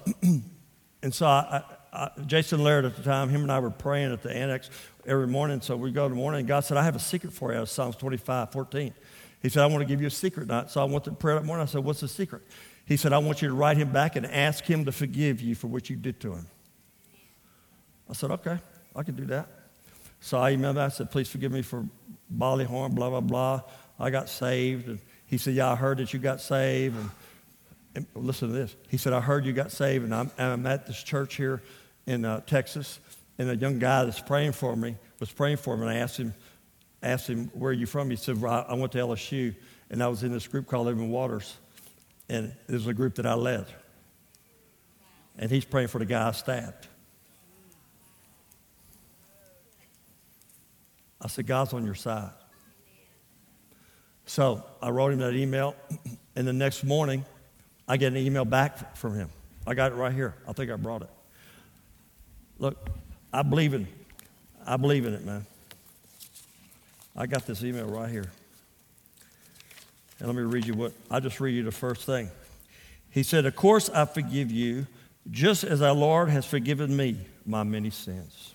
[1.03, 4.21] and so I, uh, Jason Laird at the time, him and I were praying at
[4.21, 4.69] the annex
[5.05, 5.61] every morning.
[5.61, 7.57] So we go to the morning, and God said, I have a secret for you
[7.57, 8.93] out of Psalms 25, 14.
[9.41, 10.69] He said, I want to give you a secret night.
[10.69, 11.63] So I went to prayer that morning.
[11.63, 12.43] I said, What's the secret?
[12.85, 15.55] He said, I want you to write him back and ask him to forgive you
[15.55, 16.47] for what you did to him.
[18.09, 18.57] I said, Okay,
[18.95, 19.47] I can do that.
[20.19, 20.79] So I emailed him.
[20.79, 21.85] I said, Please forgive me for
[22.29, 23.61] Bolly Horn, blah, blah, blah.
[23.99, 24.87] I got saved.
[24.87, 26.95] And he said, Yeah, I heard that you got saved.
[26.95, 27.09] And,
[27.95, 28.75] and listen to this.
[28.89, 31.61] He said, I heard you got saved, and I'm, I'm at this church here
[32.05, 32.99] in uh, Texas,
[33.37, 36.17] and a young guy that's praying for me was praying for me, and I asked
[36.17, 36.33] him,
[37.01, 38.09] asked him, Where are you from?
[38.09, 39.55] He said, well, I went to LSU,
[39.89, 41.55] and I was in this group called Living Waters,
[42.27, 43.67] and it was a group that I led.
[45.37, 46.87] And he's praying for the guy I stabbed.
[51.21, 52.31] I said, God's on your side.
[54.25, 55.75] So I wrote him that email,
[56.35, 57.25] and the next morning,
[57.87, 59.29] I get an email back from him.
[59.67, 60.35] I got it right here.
[60.47, 61.09] I think I brought it.
[62.61, 62.77] Look,
[63.33, 63.87] I believe in,
[64.67, 65.47] I believe in it, man.
[67.17, 68.31] I got this email right here.
[70.19, 72.29] And let me read you what, I just read you the first thing.
[73.09, 74.85] He said, Of course I forgive you,
[75.31, 78.53] just as our Lord has forgiven me my many sins.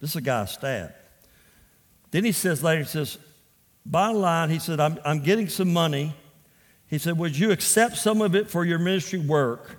[0.00, 0.94] This is a guy stabbed.
[2.12, 3.18] Then he says later, he says,
[3.84, 6.14] Bottom line, he said, I'm, I'm getting some money.
[6.88, 9.76] He said, Would you accept some of it for your ministry work?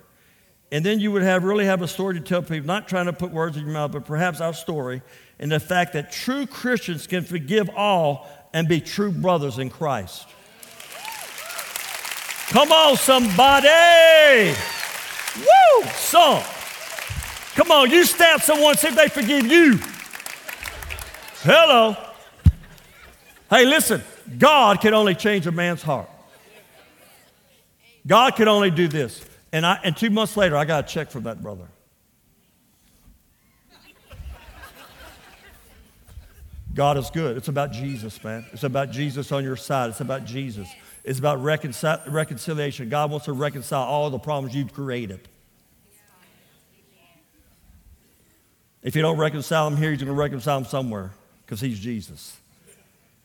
[0.72, 3.12] And then you would have really have a story to tell people, not trying to
[3.12, 5.02] put words in your mouth, but perhaps our story
[5.38, 10.26] and the fact that true Christians can forgive all and be true brothers in Christ.
[12.48, 14.54] Come on, somebody!
[15.36, 15.88] Woo!
[15.94, 16.42] Some.
[17.54, 19.78] Come on, you stab someone, see if they forgive you.
[21.42, 21.96] Hello.
[23.50, 24.02] Hey, listen,
[24.38, 26.08] God can only change a man's heart.
[28.06, 29.22] God can only do this.
[29.52, 31.68] And, I, and two months later, I got a check from that brother.
[36.74, 37.36] God is good.
[37.36, 38.46] It's about Jesus, man.
[38.52, 39.90] It's about Jesus on your side.
[39.90, 40.68] It's about Jesus.
[41.04, 42.88] It's about reconcil- reconciliation.
[42.88, 45.20] God wants to reconcile all the problems you've created.
[48.82, 51.12] If you don't reconcile them here, he's going to reconcile them somewhere
[51.44, 52.36] because he's Jesus.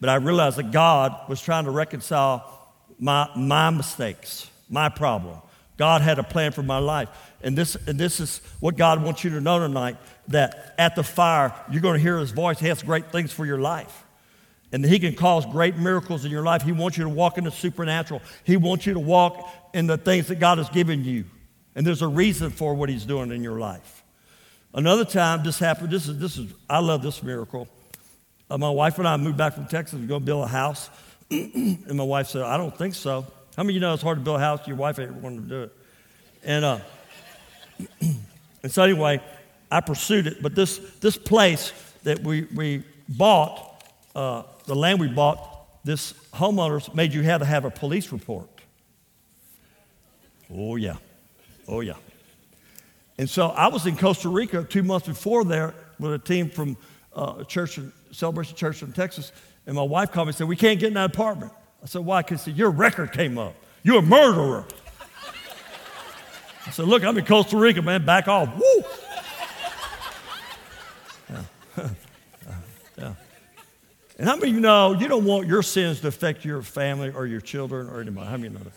[0.02, 5.40] But I realized that God was trying to reconcile my, my mistakes, my problem.
[5.78, 7.10] God had a plan for my life.
[7.42, 9.98] And this, and this is what God wants you to know tonight
[10.30, 12.60] that at the fire, you're going to hear his voice.
[12.60, 14.06] He has great things for your life.
[14.72, 16.62] And he can cause great miracles in your life.
[16.62, 18.22] He wants you to walk in the supernatural.
[18.44, 21.26] He wants you to walk in the things that God has given you.
[21.76, 24.04] And there's a reason for what he's doing in your life.
[24.74, 27.68] Another time this happened, this is, this is I love this miracle.
[28.50, 30.90] Uh, my wife and I moved back from Texas to go build a house.
[31.32, 33.26] and my wife said, I don't think so.
[33.58, 34.67] How many of you know it's hard to build a house?
[34.67, 35.72] Your wife ain't wanting to do it.
[36.43, 36.80] And, uh,
[38.62, 39.20] and so, anyway,
[39.72, 40.43] I pursued it.
[40.43, 46.93] But this, this place that we, we bought, uh, the land we bought, this homeowners
[46.93, 48.48] made you have to have a police report.
[50.54, 50.98] Oh, yeah.
[51.67, 51.96] Oh, yeah.
[53.17, 56.78] And so I was in Costa Rica two months before there with a team from
[57.12, 57.80] uh, church,
[58.12, 59.32] Celebration Church in Texas,
[59.65, 61.52] and my wife called me and said, We can't get in that apartment.
[61.84, 62.22] I said, Why?
[62.22, 63.56] Because your record came up.
[63.84, 64.66] You're a murderer.
[66.66, 68.06] I said, Look, I'm in Costa Rica, man.
[68.06, 68.50] Back off.
[68.56, 68.84] Woo!
[71.30, 71.44] Yeah.
[72.98, 73.13] yeah.
[74.18, 77.12] And how many of you know you don't want your sins to affect your family
[77.12, 78.28] or your children or anybody?
[78.28, 78.74] How many know that?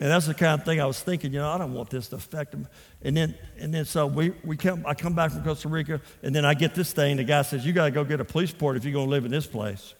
[0.00, 2.08] And that's the kind of thing I was thinking, you know, I don't want this
[2.08, 2.66] to affect them.
[3.02, 6.34] And then, and then so we, we come, I come back from Costa Rica, and
[6.34, 7.16] then I get this thing.
[7.16, 9.10] The guy says, You got to go get a police report if you're going to
[9.10, 9.94] live in this place.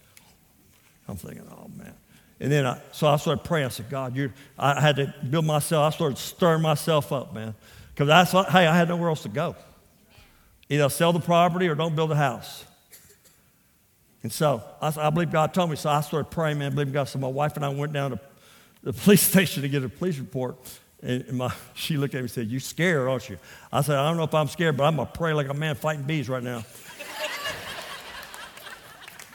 [1.09, 1.95] I'm thinking, Oh, man.
[2.41, 3.67] And then I, so I started praying.
[3.67, 5.93] I said, God, you I had to build myself.
[5.93, 7.55] I started stirring myself up, man.
[7.95, 9.55] Because I thought, hey, I had nowhere else to go.
[10.69, 12.65] Either sell the property or don't build a house.
[14.23, 15.77] And so I, I believe God told me.
[15.77, 16.73] So I started praying, man.
[16.73, 17.05] I believe God.
[17.05, 18.21] So my wife and I went down to
[18.83, 20.57] the police station to get a police report.
[21.03, 23.39] And my, she looked at me and said, You scared, aren't you?
[23.71, 25.55] I said, I don't know if I'm scared, but I'm going to pray like a
[25.55, 26.65] man fighting bees right now.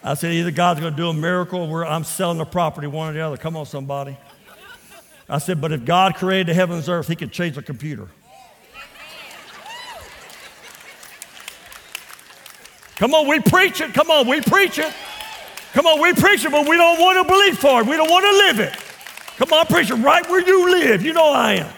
[0.03, 3.09] I said, Either God's going to do a miracle or I'm selling the property, one
[3.09, 3.37] or the other.
[3.37, 4.17] Come on, somebody.
[5.27, 8.07] I said, But if God created the heavens and earth, He could change the computer.
[12.95, 13.93] Come on, we preach it.
[13.93, 14.93] Come on, we preach it.
[15.71, 17.87] Come on, we preach it, but we don't want to believe for it.
[17.87, 18.77] We don't want to live it.
[19.37, 21.01] Come on, preacher, right where you live.
[21.01, 21.73] You know I am.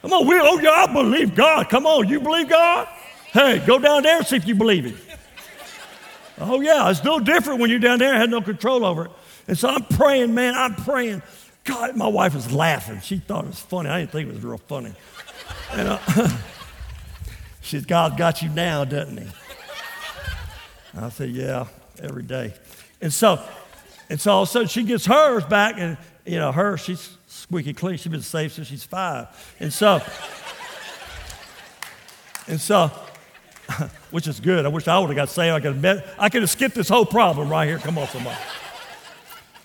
[0.00, 1.68] Come on, we, oh, yeah, I believe God.
[1.68, 2.88] Come on, you believe God?
[3.32, 4.96] Hey, go down there and see if you believe Him.
[6.40, 8.14] Oh, yeah, it's no different when you're down there.
[8.14, 9.10] I had no control over it.
[9.48, 11.22] And so I'm praying, man, I'm praying.
[11.64, 13.00] God, my wife was laughing.
[13.00, 13.88] She thought it was funny.
[13.88, 14.92] I didn't think it was real funny.
[15.72, 15.98] And uh,
[17.60, 19.26] she said, God got you now, doesn't He?
[20.96, 21.66] I said, Yeah,
[22.00, 22.54] every day.
[23.00, 23.42] And so
[24.10, 27.16] And so all of a sudden she gets hers back, and you know, her, she's
[27.26, 27.96] squeaky clean.
[27.96, 29.28] She's been saved since she's five.
[29.60, 30.00] And so,
[32.46, 32.90] and so,
[34.10, 34.64] which is good.
[34.64, 35.54] I wish I would have got saved.
[35.54, 37.78] I could have, I could have skipped this whole problem right here.
[37.78, 38.36] Come on, somebody.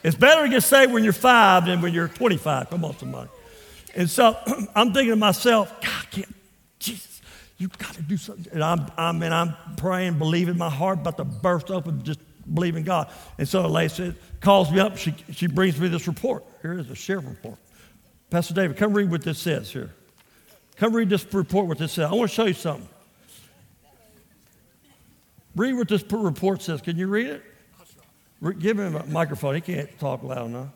[0.04, 2.70] It's better to get saved when you're five than when you're 25.
[2.70, 3.30] Come on, somebody.
[3.96, 4.38] And so
[4.76, 6.36] I'm thinking to myself, God, can't,
[6.80, 7.22] Jesus,
[7.58, 8.52] you've got to do something.
[8.52, 12.20] And I'm, I'm, and I'm praying, believing my heart about to burst open, just
[12.54, 13.10] believing God.
[13.38, 14.98] And so Lacey calls me up.
[14.98, 16.44] She, she brings me this report.
[16.62, 17.58] Here is a sheriff report.
[18.30, 19.92] Pastor David, come read what this says here.
[20.76, 22.10] Come read this report, what this says.
[22.10, 22.90] I want to show you something.
[25.56, 26.82] Read what this report says.
[26.82, 27.44] Can you read it?
[28.60, 29.56] Give him a microphone.
[29.56, 30.70] He can't talk loud enough.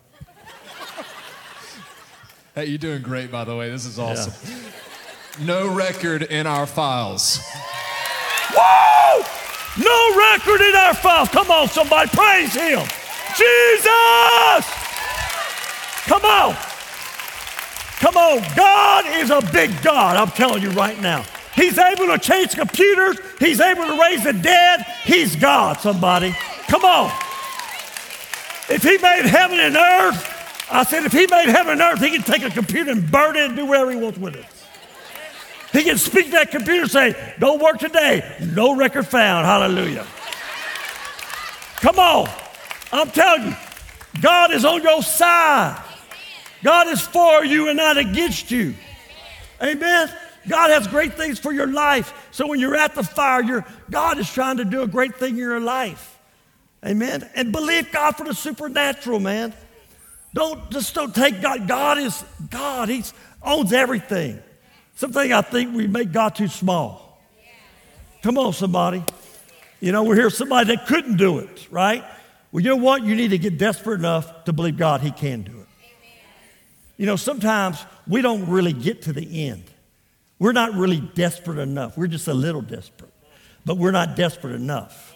[2.54, 3.70] Hey, you're doing great, by the way.
[3.70, 4.32] This is awesome.
[4.48, 5.46] Yeah.
[5.46, 7.40] No record in our files.
[8.52, 9.22] Whoa!
[9.78, 11.28] No record in our files.
[11.28, 12.08] Come on, somebody.
[12.10, 12.80] Praise him.
[13.36, 14.66] Jesus!
[16.06, 16.56] Come on.
[18.00, 18.42] Come on.
[18.56, 21.24] God is a big God, I'm telling you right now.
[21.58, 24.86] He's able to change computers, He's able to raise the dead.
[25.04, 26.34] He's God, somebody.
[26.68, 27.10] Come on.
[28.68, 32.10] If He made heaven and earth, I said, if He made heaven and earth, He
[32.10, 34.46] can take a computer and burn it and do whatever He wants with it.
[35.72, 38.36] He can speak to that computer and say, Don't work today.
[38.54, 39.44] No record found.
[39.44, 40.06] Hallelujah.
[41.76, 42.28] Come on.
[42.92, 43.56] I'm telling you,
[44.20, 45.82] God is on your side.
[46.62, 48.74] God is for you and not against you.
[49.62, 50.08] Amen.
[50.48, 52.28] God has great things for your life.
[52.30, 55.38] So when you're at the fire, God is trying to do a great thing in
[55.38, 56.18] your life.
[56.84, 57.28] Amen.
[57.34, 59.52] And believe God for the supernatural, man.
[60.34, 61.66] Don't just don't take God.
[61.66, 62.88] God is God.
[62.88, 63.02] He
[63.42, 64.40] owns everything.
[64.94, 67.20] Something I think we make God too small.
[68.22, 69.04] Come on, somebody.
[69.80, 72.04] You know, we're here somebody that couldn't do it, right?
[72.50, 73.04] Well, you know what?
[73.04, 75.66] You need to get desperate enough to believe God, He can do it.
[76.96, 79.64] You know, sometimes we don't really get to the end.
[80.38, 81.96] We're not really desperate enough.
[81.96, 83.12] We're just a little desperate,
[83.64, 85.14] but we're not desperate enough.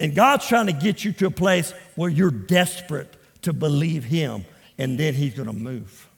[0.00, 4.44] And God's trying to get you to a place where you're desperate to believe Him,
[4.78, 6.08] and then He's going to move.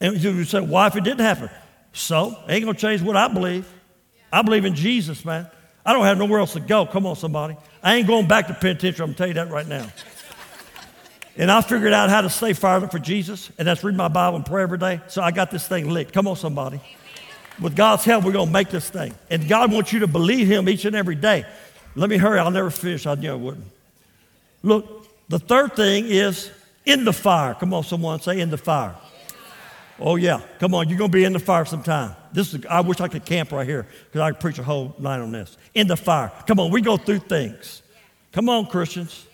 [0.00, 1.50] And you say, why if it didn't happen?
[1.92, 3.66] So, ain't going to change what I believe.
[4.32, 5.48] I believe in Jesus, man.
[5.84, 6.84] I don't have nowhere else to go.
[6.84, 7.56] Come on, somebody.
[7.82, 9.04] I ain't going back to penitentiary.
[9.04, 9.90] I'm telling you that right now.
[11.38, 14.08] And I figured out how to stay fired up for Jesus, and that's read my
[14.08, 15.00] Bible and pray every day.
[15.06, 16.12] So I got this thing licked.
[16.12, 16.80] Come on, somebody.
[17.60, 19.14] With God's help, we're going to make this thing.
[19.30, 21.46] And God wants you to believe Him each and every day.
[21.94, 22.40] Let me hurry.
[22.40, 23.06] I'll never finish.
[23.06, 23.66] I knew I wouldn't.
[24.64, 26.50] Look, the third thing is
[26.84, 27.54] in the fire.
[27.54, 28.96] Come on, someone say in the fire.
[30.00, 30.40] Oh, yeah.
[30.58, 32.16] Come on, you're going to be in the fire sometime.
[32.32, 34.94] This is, I wish I could camp right here because I could preach a whole
[34.98, 35.56] night on this.
[35.74, 36.32] In the fire.
[36.48, 37.82] Come on, we go through things.
[38.32, 39.26] Come on, Christians.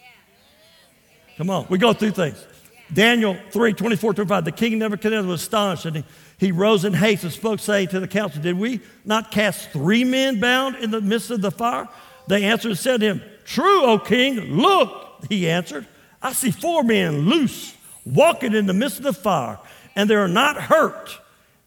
[1.36, 2.44] Come on, we go through things.
[2.92, 4.44] Daniel 3 24, 25.
[4.44, 6.04] The king Nebuchadnezzar was astonished and he,
[6.38, 10.04] he rose in haste and spoke, saying to the council, Did we not cast three
[10.04, 11.88] men bound in the midst of the fire?
[12.28, 14.36] They answered and said to him, True, O king.
[14.56, 15.86] Look, he answered,
[16.22, 19.58] I see four men loose walking in the midst of the fire
[19.96, 21.18] and they are not hurt.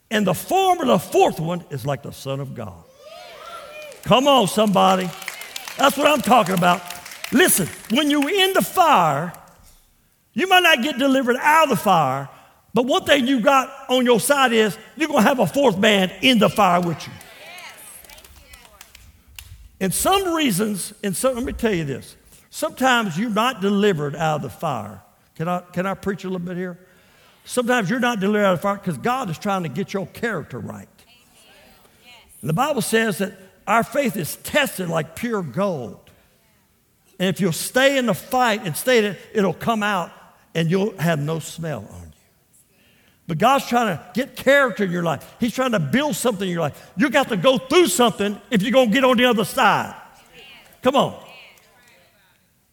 [0.09, 2.83] And the form of the fourth one is like the Son of God.
[4.03, 5.09] Come on, somebody.
[5.77, 6.81] That's what I'm talking about.
[7.31, 9.33] Listen, when you're in the fire,
[10.37, 12.29] you might not get delivered out of the fire,
[12.71, 15.79] but one thing you got on your side is you're going to have a fourth
[15.79, 17.13] man in the fire with you.
[19.79, 22.15] And some reasons, and let me tell you this
[22.51, 25.01] sometimes you're not delivered out of the fire.
[25.37, 26.77] Can I, can I preach a little bit here?
[27.43, 30.05] Sometimes you're not delivered out of the fire because God is trying to get your
[30.05, 30.87] character right.
[32.43, 33.33] The Bible says that
[33.65, 36.11] our faith is tested like pure gold.
[37.19, 40.11] And if you'll stay in the fight and stay in it, it'll come out
[40.57, 42.11] and you'll have no smell on you.
[43.27, 45.35] But God's trying to get character in your life.
[45.39, 46.91] He's trying to build something in your life.
[46.97, 49.93] You got to go through something if you're going to get on the other side.
[50.81, 51.23] Come on.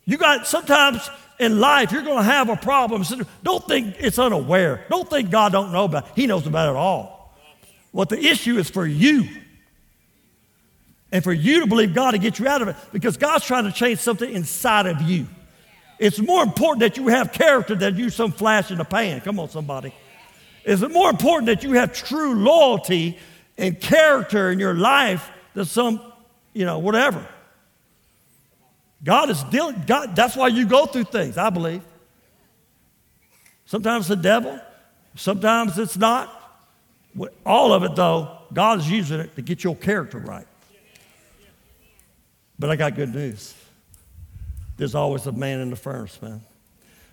[0.06, 3.04] You got sometimes in life, you're going to have a problem.
[3.42, 4.86] Don't think it's unaware.
[4.88, 6.12] Don't think God don't know about it.
[6.16, 7.36] He knows about it all.
[7.92, 9.28] What the issue is for you.
[11.12, 13.64] And for you to believe God to get you out of it because God's trying
[13.64, 15.26] to change something inside of you.
[15.98, 19.20] It's more important that you have character than you some flash in the pan.
[19.20, 19.94] Come on, somebody.
[20.64, 23.18] It's more important that you have true loyalty
[23.56, 26.00] and character in your life than some,
[26.52, 27.24] you know, whatever.
[29.04, 31.82] God is dealing, God, that's why you go through things, I believe.
[33.66, 34.58] Sometimes the devil,
[35.14, 36.40] sometimes it's not.
[37.46, 40.46] All of it, though, God is using it to get your character right.
[42.58, 43.54] But I got good news.
[44.76, 46.40] There's always a man in the furnace, man.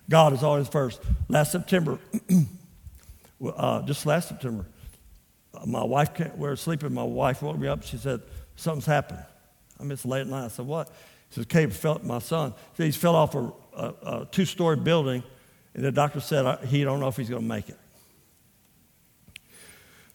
[0.10, 1.02] God is always first.
[1.30, 2.00] Last September,
[3.46, 4.66] uh, just last September,
[5.54, 6.94] uh, my wife, came, we were sleeping.
[6.94, 7.84] My wife woke me up.
[7.84, 8.22] She said,
[8.56, 9.24] Something's happened.
[9.80, 10.46] I mean, it's late at night.
[10.46, 10.90] I said, What?
[11.30, 15.24] She said, Caleb fell, my son, he fell off a, a, a two story building,
[15.74, 17.78] and the doctor said he don't know if he's going to make it.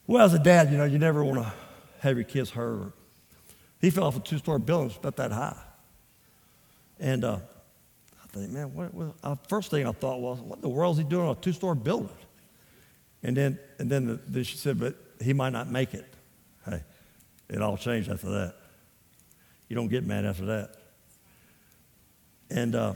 [0.06, 1.52] Well, as a dad, you know, you never want to
[2.00, 2.92] have your kids hurt.
[3.80, 5.56] He fell off a two story building, it's about that high.
[6.98, 7.38] And uh,
[8.22, 10.96] I think, man, what, what, uh, first thing I thought was, what in the world
[10.96, 12.08] is he doing on a two story building?
[13.22, 16.06] And then, and then, the, then she said, but he might not make it.
[16.64, 16.82] Hey,
[17.48, 18.54] it all changed after that.
[19.68, 20.76] You don't get mad after that.
[22.50, 22.94] And uh,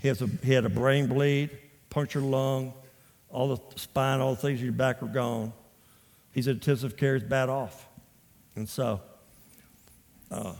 [0.00, 1.50] he, has a, he had a brain bleed,
[1.90, 2.74] punctured lung,
[3.30, 5.52] all the spine, all the things in your back are gone.
[6.32, 7.86] He's in intensive care, he's bad off.
[8.56, 9.00] And so,
[10.30, 10.54] uh,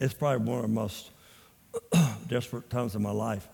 [0.00, 1.10] it's probably one of the most
[2.28, 3.48] desperate times of my life.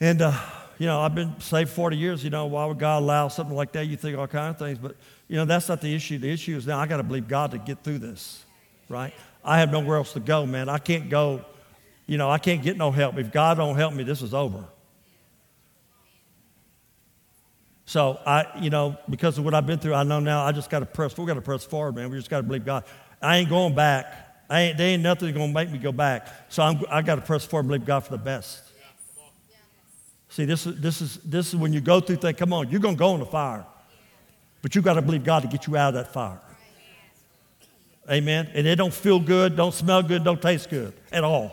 [0.00, 0.32] And, uh,
[0.78, 2.24] you know, I've been saved 40 years.
[2.24, 3.86] You know, why would God allow something like that?
[3.86, 4.78] You think all kinds of things.
[4.78, 4.96] But,
[5.28, 6.18] you know, that's not the issue.
[6.18, 8.44] The issue is now I got to believe God to get through this,
[8.88, 9.12] right?
[9.44, 10.68] I have nowhere else to go, man.
[10.68, 11.44] I can't go,
[12.06, 13.18] you know, I can't get no help.
[13.18, 14.64] If God don't help me, this is over.
[17.84, 20.70] So I, you know, because of what I've been through, I know now I just
[20.70, 21.18] got to press.
[21.18, 22.08] We got to press forward, man.
[22.08, 22.84] We just got to believe God.
[23.20, 24.29] I ain't going back.
[24.50, 26.28] I ain't, there ain't nothing going to make me go back.
[26.48, 28.64] So I'm, I got to press forward and believe God for the best.
[30.28, 32.80] See, this is, this, is, this is when you go through things, come on, you're
[32.80, 33.64] going to go in the fire.
[34.60, 36.40] But you got to believe God to get you out of that fire.
[38.10, 38.50] Amen.
[38.52, 41.52] And it don't feel good, don't smell good, don't taste good at all.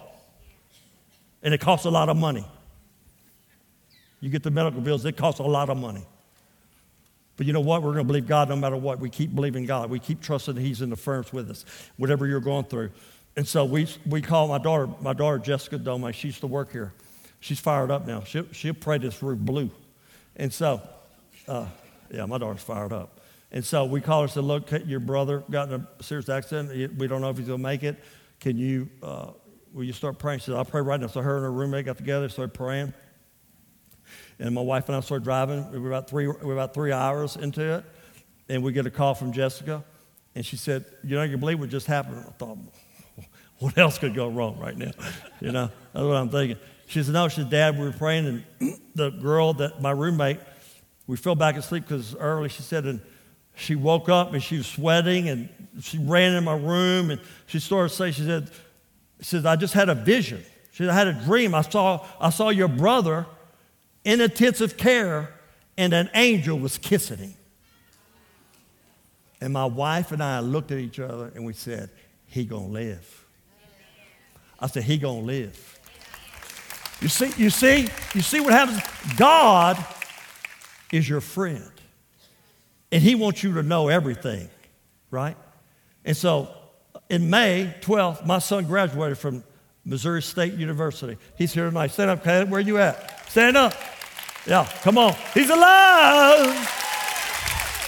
[1.43, 2.45] And it costs a lot of money.
[4.19, 6.05] You get the medical bills, it costs a lot of money.
[7.37, 7.83] But you know what?
[7.83, 8.99] We're going to believe God no matter what.
[8.99, 9.89] We keep believing God.
[9.89, 11.65] We keep trusting that He's in the furnace with us,
[11.95, 12.89] whatever you're going through.
[13.35, 16.71] And so we, we call my daughter, my daughter Jessica Dome, she used to work
[16.71, 16.93] here.
[17.39, 18.23] She's fired up now.
[18.23, 19.69] She'll, she'll pray this roof blue.
[20.35, 20.81] And so,
[21.47, 21.67] uh,
[22.11, 23.19] yeah, my daughter's fired up.
[23.51, 26.97] And so we call her and said, Look, your brother got in a serious accident.
[26.97, 27.97] We don't know if he's going to make it.
[28.39, 29.27] Can you, uh,
[29.71, 30.39] will you start praying?
[30.39, 31.07] She said, I'll pray right now.
[31.07, 32.93] So her and her roommate got together, started praying.
[34.39, 35.71] And my wife and I started driving.
[35.71, 37.85] We were about three, we were about three hours into it.
[38.49, 39.83] And we get a call from Jessica.
[40.35, 42.23] And she said, You know, you believe what just happened?
[42.27, 42.57] I thought,
[43.59, 44.91] What else could go wrong right now?
[45.41, 46.57] You know, that's what I'm thinking.
[46.87, 48.43] She said, No, she said, Dad, we were praying.
[48.59, 50.39] And the girl that my roommate,
[51.05, 52.49] we fell back asleep because early.
[52.49, 53.01] She said, and
[53.55, 55.49] she woke up and she was sweating and
[55.81, 58.49] she ran in my room and she started saying, She said,
[59.19, 60.43] she said, I just had a vision.
[60.71, 61.55] She said, I had a dream.
[61.55, 63.25] I saw, I saw your brother
[64.03, 65.33] in intensive care,
[65.77, 67.33] and an angel was kissing him.
[69.39, 71.89] And my wife and I looked at each other and we said,
[72.25, 73.25] He gonna live.
[74.59, 75.79] I said, He gonna live.
[77.01, 78.81] You see, you see, you see what happens?
[79.17, 79.83] God
[80.91, 81.71] is your friend.
[82.91, 84.49] And He wants you to know everything,
[85.11, 85.37] right?
[86.03, 86.49] And so
[87.09, 89.43] in May 12th, my son graduated from
[89.87, 91.17] Missouri State University.
[91.37, 91.91] He's here tonight.
[91.91, 92.51] Stand up, Caleb.
[92.51, 93.29] Where you at?
[93.29, 93.73] Stand up.
[94.45, 95.15] Yeah, come on.
[95.33, 96.73] He's alive.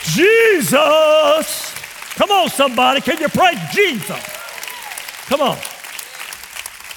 [0.03, 1.75] Jesus.
[2.15, 3.01] Come on, somebody.
[3.01, 4.25] Can you praise Jesus?
[5.27, 5.57] Come on.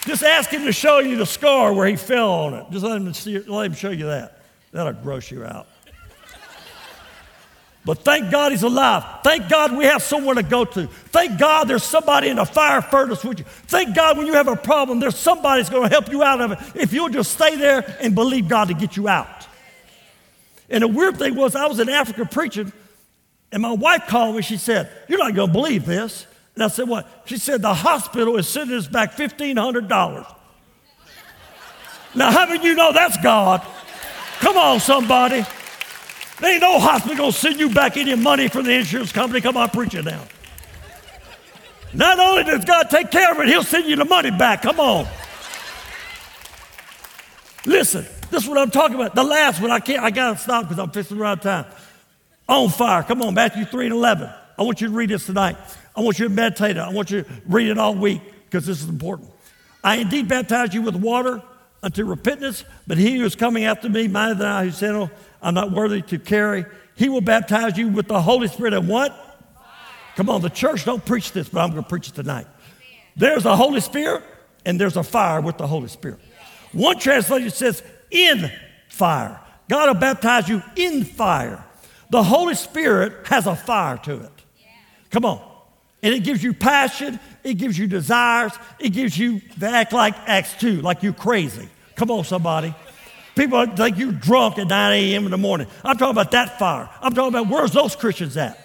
[0.07, 2.67] Just ask him to show you the scar where he fell on it.
[2.71, 4.41] Just let him, see, let him show you that.
[4.71, 5.67] That'll gross you out.
[7.85, 9.05] But thank God he's alive.
[9.24, 10.87] Thank God we have somewhere to go to.
[10.87, 13.45] Thank God there's somebody in the fire furnace with you.
[13.45, 16.41] Thank God when you have a problem, there's somebody that's going to help you out
[16.41, 19.49] of it if you'll just stay there and believe God to get you out.
[20.70, 22.72] And the weird thing was, I was in Africa preaching,
[23.51, 24.43] and my wife called me.
[24.43, 26.26] She said, You're not going to believe this.
[26.55, 27.09] And I said, What?
[27.26, 30.35] She said, The hospital is sending us back $1,500.
[32.14, 33.61] now, how many of you know that's God?
[34.39, 35.45] Come on, somebody.
[36.43, 39.40] There ain't no hospital to send you back any money from the insurance company.
[39.40, 40.24] Come on, preach it now.
[41.95, 44.62] Not only does God take care of it, He'll send you the money back.
[44.62, 45.07] Come on.
[47.64, 49.14] Listen, this is what I'm talking about.
[49.14, 51.64] The last one, I can't, I got to stop because I'm fixing around time.
[52.49, 53.05] On fire.
[53.05, 54.28] Come on, Matthew 3 and 11.
[54.59, 55.57] I want you to read this tonight.
[55.95, 56.80] I want you to meditate it.
[56.80, 59.30] I want you to read it all week because this is important.
[59.84, 61.40] I indeed baptize you with water
[61.84, 65.09] unto repentance, but he who is coming after me, mightier than I who sent
[65.43, 66.64] I'm not worthy to carry.
[66.95, 69.11] He will baptize you with the Holy Spirit and what?
[69.12, 69.64] Fire.
[70.16, 72.47] Come on, the church don't preach this, but I'm going to preach it tonight.
[72.47, 73.01] Amen.
[73.16, 74.22] There's a Holy Spirit
[74.64, 76.20] and there's a fire with the Holy Spirit.
[76.72, 78.51] One translation says in
[78.88, 79.40] fire.
[79.68, 81.64] God will baptize you in fire.
[82.11, 84.30] The Holy Spirit has a fire to it.
[85.11, 85.40] Come on.
[86.03, 90.14] And it gives you passion, it gives you desires, it gives you to act like
[90.26, 91.68] Acts 2, like you crazy.
[91.95, 92.74] Come on, somebody.
[93.35, 95.24] People think you're drunk at 9 a.m.
[95.24, 95.66] in the morning.
[95.85, 96.89] I'm talking about that fire.
[97.01, 98.59] I'm talking about where's those Christians at?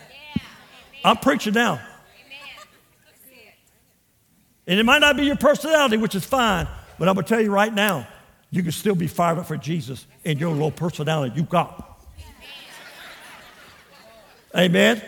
[1.06, 1.80] I'm preaching now.
[4.68, 6.68] And it might not be your personality, which is fine,
[7.00, 8.06] but I'm going to tell you right now,
[8.52, 11.84] you can still be fired up for Jesus in your little personality you got.
[14.56, 15.02] Amen.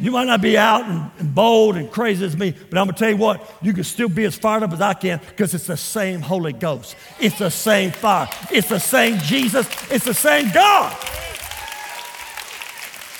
[0.00, 2.96] You might not be out and, and, bold and crazy as me, but I'm gonna
[2.96, 5.66] tell you what, you can still be as fired up as I can because it's
[5.66, 6.96] the same Holy Ghost.
[7.20, 8.28] It's the same fire.
[8.50, 9.66] It's the same Jesus.
[9.90, 10.96] It's the same God.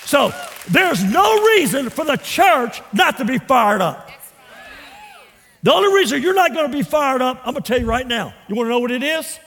[0.05, 0.33] So
[0.69, 4.09] there's no reason for the church not to be fired up.
[5.61, 8.33] The only reason you're not gonna be fired up, I'm gonna tell you right now.
[8.47, 9.39] You wanna know what it is?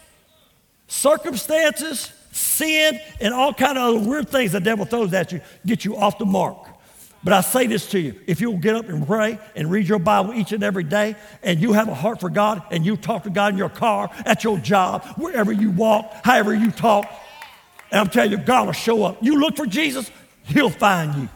[0.87, 5.85] Circumstances, sin, and all kind of other weird things the devil throws at you get
[5.85, 6.74] you off the mark.
[7.25, 9.99] But I say this to you if you'll get up and pray and read your
[9.99, 13.23] Bible each and every day, and you have a heart for God, and you talk
[13.25, 17.11] to God in your car, at your job, wherever you walk, however you talk,
[17.91, 19.23] and I'm telling you, God will show up.
[19.23, 20.11] You look for Jesus,
[20.43, 21.29] He'll find you.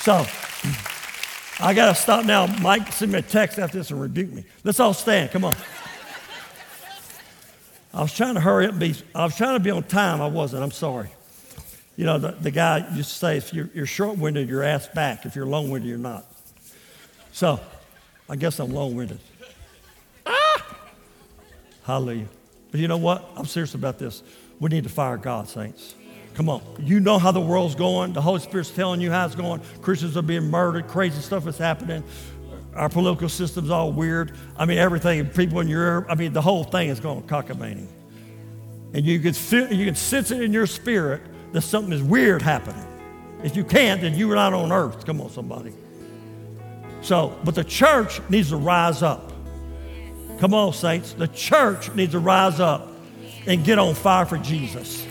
[0.00, 0.26] So,
[1.60, 2.46] I got to stop now.
[2.60, 4.44] Mike send me a text after this and rebuke me.
[4.64, 5.30] Let's all stand.
[5.30, 5.54] Come on.
[7.94, 10.20] I was trying to hurry up and be, I was trying to be on time.
[10.20, 10.62] I wasn't.
[10.62, 11.10] I'm sorry.
[11.96, 14.86] You know, the, the guy used to say, if you're, you're short winded, you're ass
[14.86, 15.24] back.
[15.24, 16.26] If you're long winded, you're not.
[17.32, 17.58] So,
[18.28, 19.18] I guess I'm long winded.
[20.26, 20.76] Ah!
[21.84, 22.28] Hallelujah.
[22.70, 23.26] But you know what?
[23.34, 24.22] I'm serious about this.
[24.60, 25.94] We need to fire God, saints.
[26.34, 26.62] Come on.
[26.78, 28.12] You know how the world's going.
[28.12, 29.62] The Holy Spirit's telling you how it's going.
[29.80, 30.86] Christians are being murdered.
[30.88, 32.04] Crazy stuff is happening.
[32.74, 34.36] Our political system's all weird.
[34.58, 37.86] I mean, everything, people in Europe, I mean, the whole thing is going cockamamie.
[38.92, 41.22] And you can, feel, you can sense it in your spirit
[41.52, 42.84] that something is weird happening.
[43.42, 45.04] If you can't, then you're not on earth.
[45.06, 45.72] Come on, somebody.
[47.02, 49.32] So, but the church needs to rise up.
[50.38, 51.12] Come on, saints.
[51.12, 52.88] The church needs to rise up
[53.46, 55.06] and get on fire for Jesus.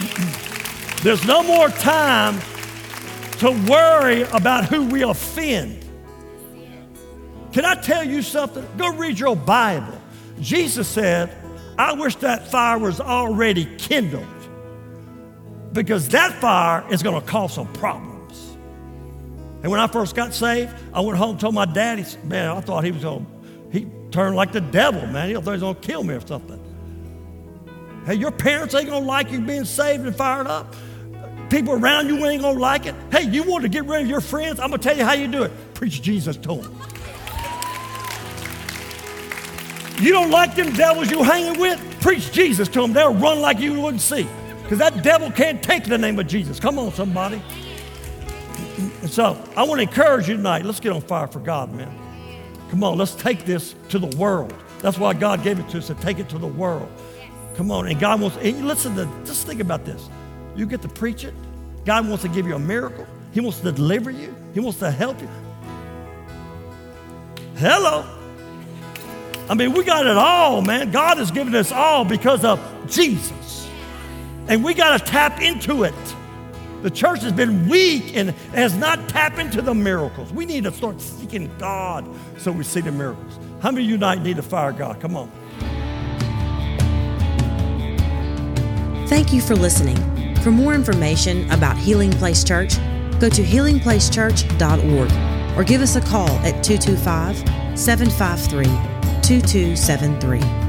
[1.02, 2.38] There's no more time
[3.38, 5.84] to worry about who we offend.
[7.52, 8.66] Can I tell you something?
[8.76, 10.00] Go read your Bible.
[10.40, 11.34] Jesus said,
[11.78, 14.26] I wish that fire was already kindled
[15.74, 18.56] because that fire is going to cause some problems.
[19.62, 22.60] And when I first got saved, I went home and told my daddy, man, I
[22.60, 25.28] thought he was going to, he turned like the devil, man.
[25.28, 26.60] He thought he was going to kill me or something.
[28.06, 30.74] Hey, your parents ain't going to like you being saved and fired up.
[31.50, 32.94] People around you ain't going to like it.
[33.10, 34.60] Hey, you want to get rid of your friends?
[34.60, 35.74] I'm going to tell you how you do it.
[35.74, 36.80] Preach Jesus to them.
[39.98, 41.80] You don't like them devils you hanging with?
[42.00, 42.92] Preach Jesus to them.
[42.92, 44.26] They'll run like you wouldn't see.
[44.64, 46.58] Because that devil can't take the name of Jesus.
[46.58, 47.40] Come on, somebody.
[49.06, 50.64] So I want to encourage you tonight.
[50.64, 51.94] Let's get on fire for God, man.
[52.70, 54.54] Come on, let's take this to the world.
[54.80, 56.90] That's why God gave it to us to take it to the world.
[57.56, 58.38] Come on, and God wants.
[58.38, 59.04] And listen to.
[59.26, 60.08] Just think about this.
[60.56, 61.34] You get to preach it.
[61.84, 63.06] God wants to give you a miracle.
[63.32, 64.34] He wants to deliver you.
[64.54, 65.28] He wants to help you.
[67.56, 68.04] Hello.
[69.48, 70.90] I mean, we got it all, man.
[70.90, 72.58] God has given us all because of
[72.88, 73.63] Jesus.
[74.48, 75.94] And we got to tap into it.
[76.82, 80.30] The church has been weak and has not tapped into the miracles.
[80.32, 83.38] We need to start seeking God so we see the miracles.
[83.60, 85.00] How many of you tonight need to fire God?
[85.00, 85.30] Come on.
[89.08, 89.96] Thank you for listening.
[90.42, 92.76] For more information about Healing Place Church,
[93.18, 97.38] go to healingplacechurch.org or give us a call at 225
[97.78, 98.64] 753
[99.22, 100.63] 2273.